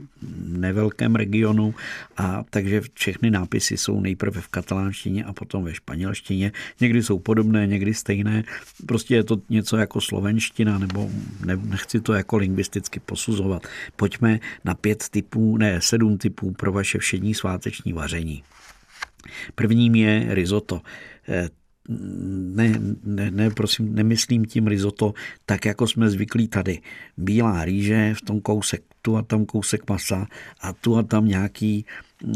nevelkém 0.48 1.16
regionu 1.16 1.76
a 2.18 2.44
takže 2.50 2.82
všechny 2.94 3.32
nápisy 3.32 3.78
jsou 3.78 4.02
nejprve 4.02 4.42
v 4.42 4.48
katalánštině 4.48 5.24
a 5.24 5.34
potom 5.34 5.63
ve 5.63 5.74
španělštině. 5.74 6.52
Někdy 6.80 7.04
jsou 7.04 7.20
podobné, 7.20 7.68
někdy 7.68 7.94
stejné. 7.94 8.44
Prostě 8.86 9.16
je 9.16 9.24
to 9.24 9.42
něco 9.50 9.78
jako 9.78 10.02
slovenština, 10.02 10.78
nebo 10.80 11.10
ne, 11.46 11.56
nechci 11.63 12.02
to 12.02 12.13
jako 12.13 12.38
lingvisticky 12.38 13.00
posuzovat. 13.00 13.68
Pojďme 13.96 14.39
na 14.66 14.74
pět 14.74 15.10
typů, 15.10 15.58
ne, 15.58 15.82
sedm 15.82 16.18
typů 16.18 16.52
pro 16.52 16.72
vaše 16.72 16.98
všední 16.98 17.34
sváteční 17.34 17.94
vaření. 17.94 18.44
Prvním 19.56 19.96
je 19.96 20.28
risotto 20.30 20.82
eh, 21.30 21.50
ne, 21.89 22.80
ne, 23.04 23.32
ne, 23.32 23.50
prosím, 23.50 23.96
nemyslím 23.96 24.46
tím 24.46 24.67
risotto 24.67 25.13
tak, 25.46 25.65
jako 25.65 25.88
jsme 25.88 26.10
zvyklí 26.10 26.48
tady. 26.48 26.82
Bílá 27.17 27.65
rýže, 27.65 28.13
v 28.13 28.22
tom 28.22 28.41
kousek 28.41 28.84
tu 29.02 29.17
a 29.17 29.22
tam 29.22 29.46
kousek 29.46 29.89
masa 29.89 30.28
a 30.62 30.74
tu 30.74 30.98
a 30.98 31.04
tam 31.04 31.28
nějaký 31.28 31.86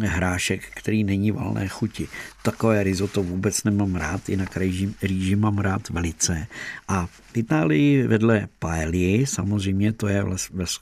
hrášek, 0.03 0.61
který 0.75 1.03
není 1.03 1.31
valné 1.31 1.67
chuti. 1.67 2.07
Takové 2.43 2.83
risotto 2.83 3.23
vůbec 3.23 3.63
nemám 3.63 3.95
rád, 3.95 4.29
jinak 4.29 4.57
rýži, 4.57 4.93
rýži 5.01 5.35
mám 5.35 5.57
rád 5.57 5.89
velice. 5.89 6.47
A 6.87 7.05
v 7.05 7.37
Itálii 7.37 8.07
vedle 8.07 8.47
paelly, 8.59 9.25
samozřejmě 9.27 9.93
to 9.93 10.07
je 10.07 10.25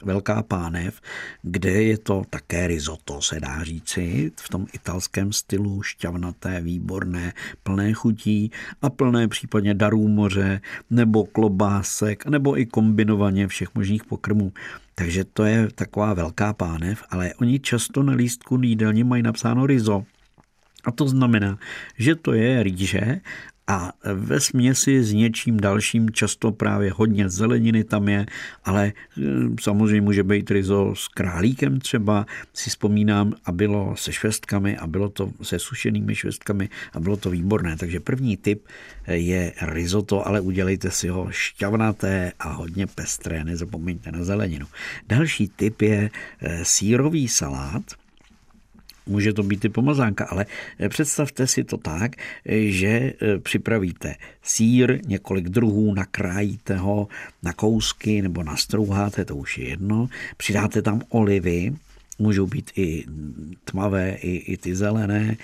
velká 0.04 0.44
pánev, 0.44 1.02
kde 1.42 1.72
je 1.72 1.98
to 1.98 2.24
také 2.30 2.68
risotto, 2.68 3.22
se 3.22 3.40
dá 3.40 3.64
říci, 3.64 4.32
v 4.36 4.50
tom 4.50 4.66
italském 4.74 5.34
stylu, 5.34 5.82
šťavnaté, 5.82 6.62
výborné, 6.62 7.34
plné 7.64 7.94
chutí 7.94 8.52
a 8.82 8.90
plné 8.90 9.28
případně 9.28 9.74
darů 9.74 10.08
moře, 10.08 10.62
nebo 10.90 11.24
klobásek, 11.24 12.26
nebo 12.26 12.60
i 12.60 12.66
kombinovaně 12.66 13.48
všech 13.48 13.76
možných 13.76 14.04
pokrmů. 14.04 14.54
Takže 14.96 15.24
to 15.24 15.44
je 15.44 15.68
taková 15.76 16.14
velká 16.14 16.54
pánev, 16.54 17.04
ale 17.10 17.34
oni 17.34 17.60
často 17.60 18.04
na 18.04 18.14
lístku 18.14 18.60
jídelně 18.62 19.04
mají 19.04 19.24
napsáno 19.24 19.66
rizo. 19.66 20.06
A 20.86 20.92
to 20.92 21.08
znamená, 21.08 21.58
že 21.98 22.16
to 22.16 22.34
je 22.34 22.64
rýže 22.64 23.22
a 23.68 23.92
ve 24.14 24.40
směsi 24.40 25.04
s 25.04 25.14
něčím 25.14 25.60
dalším, 25.60 26.10
často 26.10 26.52
právě 26.52 26.92
hodně 26.92 27.30
zeleniny 27.30 27.84
tam 27.84 28.10
je, 28.10 28.26
ale 28.64 28.94
eh, 28.94 29.22
samozřejmě 29.62 30.02
může 30.02 30.24
být 30.24 30.52
rizo 30.52 30.94
s 30.96 31.08
králíkem 31.08 31.80
třeba, 31.80 32.26
si 32.54 32.70
vzpomínám, 32.70 33.34
a 33.46 33.52
bylo 33.52 33.96
se 33.96 34.14
švestkami 34.14 34.78
a 34.78 34.88
bylo 34.88 35.10
to 35.10 35.32
se 35.42 35.60
sušenými 35.60 36.16
švestkami 36.16 36.70
a 36.94 37.00
bylo 37.00 37.18
to 37.18 37.30
výborné. 37.30 37.78
Takže 37.78 38.00
první 38.00 38.38
tip 38.38 38.68
eh, 39.06 39.16
je 39.16 39.54
risotto, 39.62 40.28
ale 40.28 40.42
udělejte 40.42 40.92
si 40.92 41.08
ho 41.08 41.28
šťavnaté 41.30 42.32
a 42.40 42.52
hodně 42.52 42.88
pestré, 42.88 43.44
nezapomeňte 43.44 44.12
na 44.12 44.24
zeleninu. 44.24 44.66
Další 45.08 45.48
tip 45.48 45.82
je 45.82 46.10
eh, 46.42 46.66
sírový 46.66 47.28
salát, 47.28 47.84
může 49.06 49.34
to 49.34 49.44
být 49.44 49.66
i 49.66 49.70
pomazánka, 49.70 50.26
ale 50.26 50.46
eh, 50.80 50.90
představte 50.90 51.48
si 51.48 51.64
to 51.64 51.78
tak, 51.78 52.16
eh, 52.46 52.62
že 52.62 52.88
eh, 52.88 53.40
připravíte 53.40 54.16
sír, 54.44 55.00
několik 55.08 55.50
druhů, 55.50 55.94
nakrájíte 55.94 56.78
ho 56.78 57.08
na 57.44 57.54
kousky 57.54 58.22
nebo 58.22 58.44
nastrouháte, 58.44 59.26
to 59.26 59.36
už 59.36 59.58
je 59.58 59.70
jedno, 59.70 60.10
přidáte 60.38 60.82
tam 60.82 61.02
olivy, 61.10 61.74
můžou 62.20 62.48
být 62.48 62.72
i 62.76 63.06
tmavé, 63.64 64.12
i, 64.22 64.36
i 64.54 64.58
ty 64.58 64.76
zelené. 64.76 65.38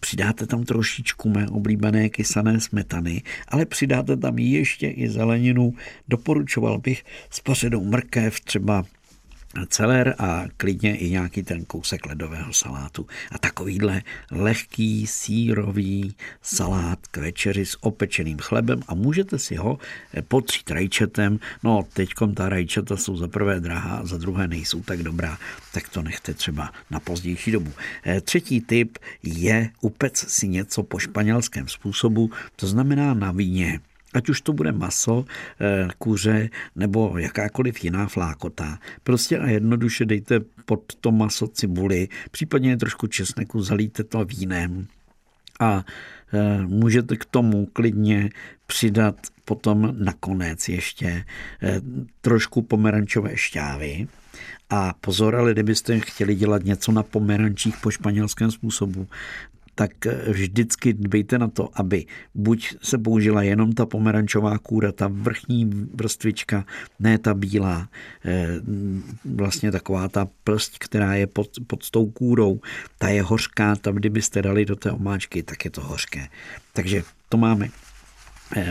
Přidáte 0.00 0.46
tam 0.46 0.64
trošičku 0.64 1.28
mé 1.28 1.48
oblíbené 1.48 2.08
kysané 2.08 2.60
smetany, 2.60 3.22
ale 3.48 3.66
přidáte 3.66 4.16
tam 4.16 4.38
ještě 4.38 4.88
i 4.88 5.08
zeleninu. 5.08 5.74
Doporučoval 6.08 6.78
bych 6.78 7.04
s 7.30 7.40
pořadou 7.40 7.84
mrkev, 7.84 8.40
třeba 8.40 8.84
celer 9.68 10.14
a 10.18 10.44
klidně 10.56 10.96
i 10.96 11.10
nějaký 11.10 11.42
ten 11.42 11.64
kousek 11.64 12.06
ledového 12.06 12.52
salátu. 12.52 13.06
A 13.32 13.38
takovýhle 13.38 14.02
lehký 14.30 15.06
sírový 15.06 16.14
salát 16.42 16.98
k 17.10 17.16
večeři 17.16 17.66
s 17.66 17.84
opečeným 17.84 18.38
chlebem 18.38 18.80
a 18.88 18.94
můžete 18.94 19.38
si 19.38 19.56
ho 19.56 19.78
potřít 20.28 20.70
rajčetem. 20.70 21.38
No, 21.62 21.86
teďkom 21.92 22.34
ta 22.34 22.48
rajčata 22.48 22.96
jsou 22.96 23.16
za 23.16 23.28
prvé 23.28 23.60
drahá 23.60 23.96
a 23.96 24.06
za 24.06 24.16
druhé 24.16 24.48
nejsou 24.48 24.82
tak 24.82 25.02
dobrá, 25.02 25.38
tak 25.72 25.88
to 25.88 26.02
nechte 26.02 26.34
třeba 26.34 26.72
na 26.90 27.00
pozdější 27.00 27.50
dobu. 27.50 27.72
Eh, 28.06 28.20
třetí 28.20 28.60
typ 28.60 28.98
je 29.22 29.70
upec 29.80 30.16
si 30.16 30.48
něco 30.48 30.82
po 30.82 30.98
španělském 30.98 31.68
způsobu, 31.68 32.30
to 32.56 32.66
znamená 32.66 33.14
na 33.14 33.32
víně. 33.32 33.80
Ať 34.14 34.28
už 34.28 34.40
to 34.40 34.52
bude 34.52 34.72
maso, 34.72 35.24
eh, 35.60 35.88
kuře 35.98 36.50
nebo 36.76 37.18
jakákoliv 37.18 37.84
jiná 37.84 38.06
flákota. 38.06 38.78
Prostě 39.02 39.38
a 39.38 39.48
jednoduše 39.48 40.04
dejte 40.04 40.40
pod 40.64 40.94
to 41.00 41.12
maso 41.12 41.46
cibuli, 41.46 42.08
případně 42.30 42.76
trošku 42.76 43.06
česneku, 43.06 43.62
zalíte 43.62 44.04
to 44.04 44.24
vínem 44.24 44.86
a 45.60 45.84
eh, 46.32 46.66
můžete 46.66 47.16
k 47.16 47.24
tomu 47.24 47.66
klidně 47.66 48.30
přidat 48.66 49.16
potom 49.44 49.94
nakonec 49.98 50.68
ještě 50.68 51.24
eh, 51.62 51.80
trošku 52.20 52.62
pomerančové 52.62 53.36
šťávy. 53.36 54.08
A 54.70 54.94
pozor, 55.00 55.36
ale 55.36 55.52
kdybyste 55.52 56.00
chtěli 56.00 56.34
dělat 56.34 56.64
něco 56.64 56.92
na 56.92 57.02
pomerančích 57.02 57.76
po 57.76 57.90
španělském 57.90 58.50
způsobu, 58.50 59.08
tak 59.78 60.06
vždycky 60.26 60.92
dbejte 60.92 61.38
na 61.38 61.48
to, 61.48 61.70
aby 61.74 62.06
buď 62.34 62.74
se 62.82 62.98
použila 62.98 63.42
jenom 63.42 63.72
ta 63.72 63.86
pomerančová 63.86 64.58
kůra, 64.58 64.92
ta 64.92 65.08
vrchní 65.12 65.70
vrstvička, 65.94 66.64
ne 66.98 67.18
ta 67.18 67.34
bílá, 67.34 67.88
eh, 68.24 68.48
vlastně 69.24 69.72
taková 69.72 70.08
ta 70.08 70.26
plst, 70.44 70.78
která 70.78 71.14
je 71.14 71.26
pod, 71.26 71.48
pod 71.66 71.90
tou 71.90 72.10
kůrou, 72.10 72.60
ta 72.98 73.08
je 73.08 73.22
hořká, 73.22 73.76
tam 73.76 73.94
kdybyste 73.94 74.42
dali 74.42 74.64
do 74.64 74.76
té 74.76 74.90
omáčky, 74.90 75.42
tak 75.42 75.64
je 75.64 75.70
to 75.70 75.80
hořké. 75.80 76.26
Takže 76.72 77.02
to 77.28 77.36
máme 77.36 77.68
Eh, 77.68 77.87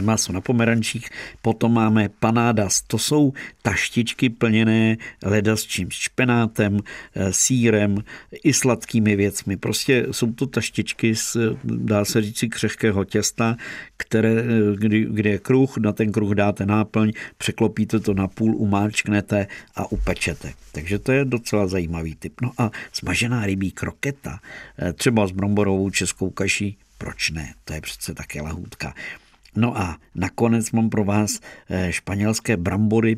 maso 0.02 0.34
na 0.34 0.42
pomerančích, 0.42 1.10
potom 1.42 1.74
máme 1.74 2.10
panádas, 2.20 2.82
to 2.82 2.98
jsou 2.98 3.34
taštičky 3.62 4.30
plněné 4.30 4.98
leda 5.24 5.56
s 5.56 5.64
čím, 5.64 5.88
špenátem, 5.92 6.80
eh, 7.16 7.34
sírem 7.34 8.04
i 8.44 8.54
sladkými 8.54 9.16
věcmi. 9.16 9.58
Prostě 9.58 10.08
jsou 10.12 10.34
to 10.34 10.48
taštičky 10.48 11.16
s, 11.16 11.56
dá 11.64 12.06
se 12.06 12.22
říct, 12.22 12.44
křehkého 12.50 13.04
těsta, 13.04 13.58
které, 13.98 14.32
eh, 14.32 14.76
kdy, 14.76 15.08
kdy 15.10 15.30
je 15.30 15.40
kruh, 15.40 15.78
na 15.78 15.92
ten 15.92 16.12
kruh 16.12 16.32
dáte 16.32 16.66
náplň, 16.66 17.12
překlopíte 17.38 18.00
to 18.00 18.14
na 18.14 18.28
půl, 18.28 18.56
umáčknete 18.56 19.48
a 19.76 19.92
upečete. 19.92 20.54
Takže 20.72 21.00
to 21.00 21.12
je 21.12 21.26
docela 21.26 21.68
zajímavý 21.68 22.16
typ. 22.16 22.34
No 22.42 22.52
a 22.58 22.72
smažená 22.94 23.46
rybí 23.46 23.72
kroketa, 23.72 24.40
třeba 24.94 25.28
s 25.28 25.32
bromborovou 25.32 25.90
českou 25.90 26.30
kaší, 26.30 26.78
proč 26.98 27.30
ne? 27.30 27.54
To 27.66 27.74
je 27.74 27.82
přece 27.82 28.14
také 28.14 28.42
lahůdka. 28.42 28.94
No 29.58 29.78
a 29.78 29.98
nakonec 30.16 30.72
mám 30.72 30.90
pro 30.90 31.04
vás 31.04 31.40
eh, 31.70 31.94
španělské 31.94 32.58
brambory 32.58 33.18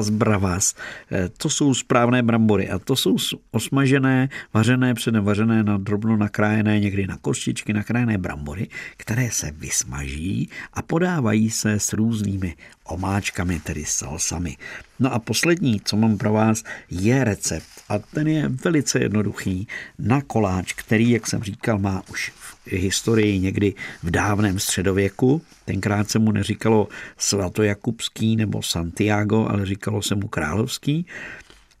z 0.00 0.10
bravas. 0.10 0.74
Eh, 1.12 1.28
to 1.28 1.50
jsou 1.50 1.74
správné 1.74 2.22
brambory 2.22 2.70
a 2.70 2.78
to 2.78 2.96
jsou 2.96 3.16
osmažené, 3.50 4.28
vařené, 4.54 4.94
předem 4.94 5.24
vařené 5.24 5.62
na 5.62 5.78
drobno 5.78 6.16
nakrájené, 6.16 6.80
někdy 6.80 7.06
na 7.06 7.16
kostičky 7.16 7.72
nakrájené 7.72 8.18
brambory, 8.18 8.68
které 8.96 9.30
se 9.30 9.50
vysmaží 9.50 10.48
a 10.72 10.82
podávají 10.82 11.50
se 11.50 11.72
s 11.72 11.92
různými 11.92 12.54
omáčkami, 12.84 13.60
tedy 13.60 13.84
salsami. 13.84 14.56
No 14.98 15.12
a 15.12 15.18
poslední, 15.18 15.80
co 15.84 15.96
mám 15.96 16.18
pro 16.18 16.32
vás, 16.32 16.64
je 16.90 17.24
recept 17.24 17.68
a 17.88 17.98
ten 17.98 18.28
je 18.28 18.48
velice 18.48 18.98
jednoduchý 18.98 19.68
na 19.98 20.20
koláč, 20.20 20.72
který, 20.72 21.10
jak 21.10 21.26
jsem 21.26 21.42
říkal, 21.42 21.78
má 21.78 22.02
už 22.10 22.30
v 22.30 22.72
historii 22.72 23.38
někdy 23.38 23.74
v 24.02 24.10
dávném 24.10 24.58
středověku. 24.58 25.42
Tenkrát 25.64 26.10
se 26.10 26.18
mu 26.18 26.32
neříkalo 26.32 26.88
svatojakubský 27.18 28.36
nebo 28.36 28.62
Santiago, 28.62 29.46
ale 29.48 29.66
říkalo 29.66 30.02
se 30.02 30.14
mu 30.14 30.28
královský. 30.28 31.06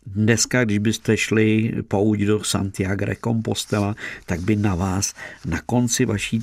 Dneska, 0.06 0.64
když 0.64 0.78
byste 0.78 1.16
šli 1.16 1.72
pouť 1.88 2.18
do 2.18 2.44
Santiago 2.44 3.04
de 3.04 3.16
Compostela, 3.24 3.94
tak 4.26 4.40
by 4.40 4.56
na 4.56 4.74
vás 4.74 5.14
na 5.44 5.60
konci 5.60 6.04
vaší 6.04 6.40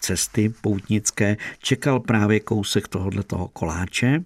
cesty 0.00 0.48
poutnické 0.60 1.36
čekal 1.58 2.00
právě 2.00 2.40
kousek 2.40 2.88
tohoto 2.88 3.22
toho 3.22 3.48
koláče. 3.48 4.24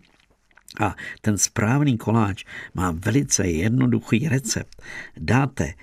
A 0.80 0.96
ten 1.20 1.38
správný 1.38 1.98
koláč 1.98 2.44
má 2.74 2.90
velice 2.90 3.46
jednoduchý 3.46 4.28
recept. 4.28 4.82
Dáte 5.16 5.74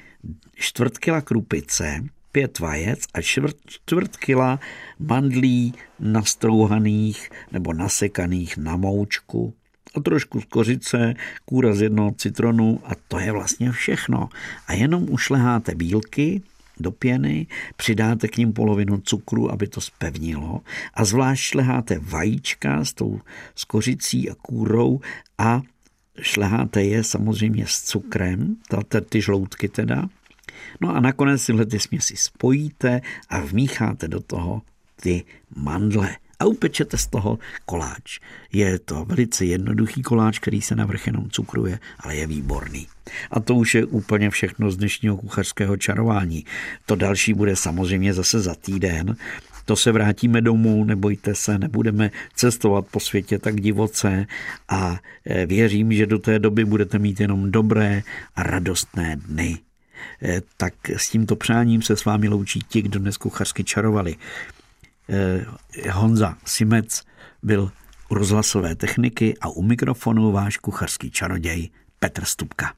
čtvrt 0.55 0.97
kila 0.97 1.21
krupice, 1.21 2.03
pět 2.31 2.59
vajec 2.59 2.99
a 3.13 3.21
čtvrt, 3.21 3.57
čtvrt 3.65 4.17
kila 4.17 4.59
mandlí 4.99 5.73
nastrouhaných 5.99 7.29
nebo 7.51 7.73
nasekaných 7.73 8.57
na 8.57 8.75
moučku 8.75 9.53
trošku 10.03 10.41
z 10.41 10.45
kořice, 10.45 11.13
kůra 11.45 11.73
z 11.73 11.81
jednoho 11.81 12.11
citronu 12.11 12.79
a 12.85 12.91
to 13.07 13.19
je 13.19 13.31
vlastně 13.31 13.71
všechno. 13.71 14.29
A 14.67 14.73
jenom 14.73 15.05
ušleháte 15.09 15.75
bílky 15.75 16.41
do 16.79 16.91
pěny, 16.91 17.47
přidáte 17.75 18.27
k 18.27 18.37
ním 18.37 18.53
polovinu 18.53 18.97
cukru, 18.97 19.51
aby 19.51 19.67
to 19.67 19.81
spevnilo 19.81 20.61
a 20.93 21.05
zvlášť 21.05 21.43
šleháte 21.43 21.99
vajíčka 21.99 22.85
s 22.85 22.93
tou 22.93 23.21
s 23.55 23.63
kořicí 23.63 24.29
a 24.29 24.35
kůrou 24.35 24.99
a 25.37 25.61
šleháte 26.21 26.83
je 26.83 27.03
samozřejmě 27.03 27.65
s 27.67 27.81
cukrem, 27.81 28.55
ty 29.09 29.21
žloutky 29.21 29.67
teda, 29.67 30.07
No 30.81 30.95
a 30.95 30.99
nakonec 30.99 31.45
tyhle 31.45 31.65
ty 31.65 31.79
směsi 31.79 32.15
spojíte 32.17 33.01
a 33.29 33.39
vmícháte 33.39 34.07
do 34.07 34.19
toho 34.19 34.61
ty 35.01 35.23
mandle 35.55 36.15
a 36.41 36.45
upečete 36.45 36.97
z 36.97 37.07
toho 37.07 37.39
koláč. 37.65 38.19
Je 38.53 38.79
to 38.79 39.05
velice 39.05 39.45
jednoduchý 39.45 40.01
koláč, 40.01 40.39
který 40.39 40.61
se 40.61 40.75
navrch 40.75 41.07
jenom 41.07 41.29
cukruje, 41.29 41.79
ale 41.99 42.15
je 42.15 42.27
výborný. 42.27 42.87
A 43.31 43.39
to 43.39 43.55
už 43.55 43.75
je 43.75 43.85
úplně 43.85 44.29
všechno 44.29 44.71
z 44.71 44.77
dnešního 44.77 45.17
kuchařského 45.17 45.77
čarování. 45.77 46.45
To 46.85 46.95
další 46.95 47.33
bude 47.33 47.55
samozřejmě 47.55 48.13
zase 48.13 48.39
za 48.39 48.55
týden. 48.55 49.15
To 49.65 49.75
se 49.75 49.91
vrátíme 49.91 50.41
domů, 50.41 50.83
nebojte 50.83 51.35
se, 51.35 51.57
nebudeme 51.57 52.11
cestovat 52.35 52.85
po 52.91 52.99
světě 52.99 53.39
tak 53.39 53.61
divoce 53.61 54.25
a 54.69 54.99
e, 55.25 55.45
věřím, 55.45 55.93
že 55.93 56.05
do 56.05 56.19
té 56.19 56.39
doby 56.39 56.65
budete 56.65 56.99
mít 56.99 57.19
jenom 57.19 57.51
dobré 57.51 58.03
a 58.35 58.43
radostné 58.43 59.15
dny. 59.15 59.59
Eh, 60.23 60.41
tak 60.57 60.73
s 60.89 61.09
tímto 61.09 61.35
přáním 61.35 61.81
se 61.81 61.95
s 61.95 62.05
vámi 62.05 62.27
loučí 62.27 62.59
ti, 62.67 62.81
kdo 62.81 62.99
dnes 62.99 63.17
kuchařsky 63.17 63.63
čarovali. 63.63 64.15
Eh, 65.11 65.45
Honza 65.91 66.37
Simec 66.45 67.01
byl 67.43 67.71
u 68.09 68.13
rozhlasové 68.13 68.75
techniky 68.75 69.37
a 69.41 69.49
u 69.49 69.61
mikrofonu 69.61 70.31
váš 70.31 70.57
kuchařský 70.57 71.11
čaroděj 71.11 71.69
Petr 71.99 72.25
Stupka. 72.25 72.73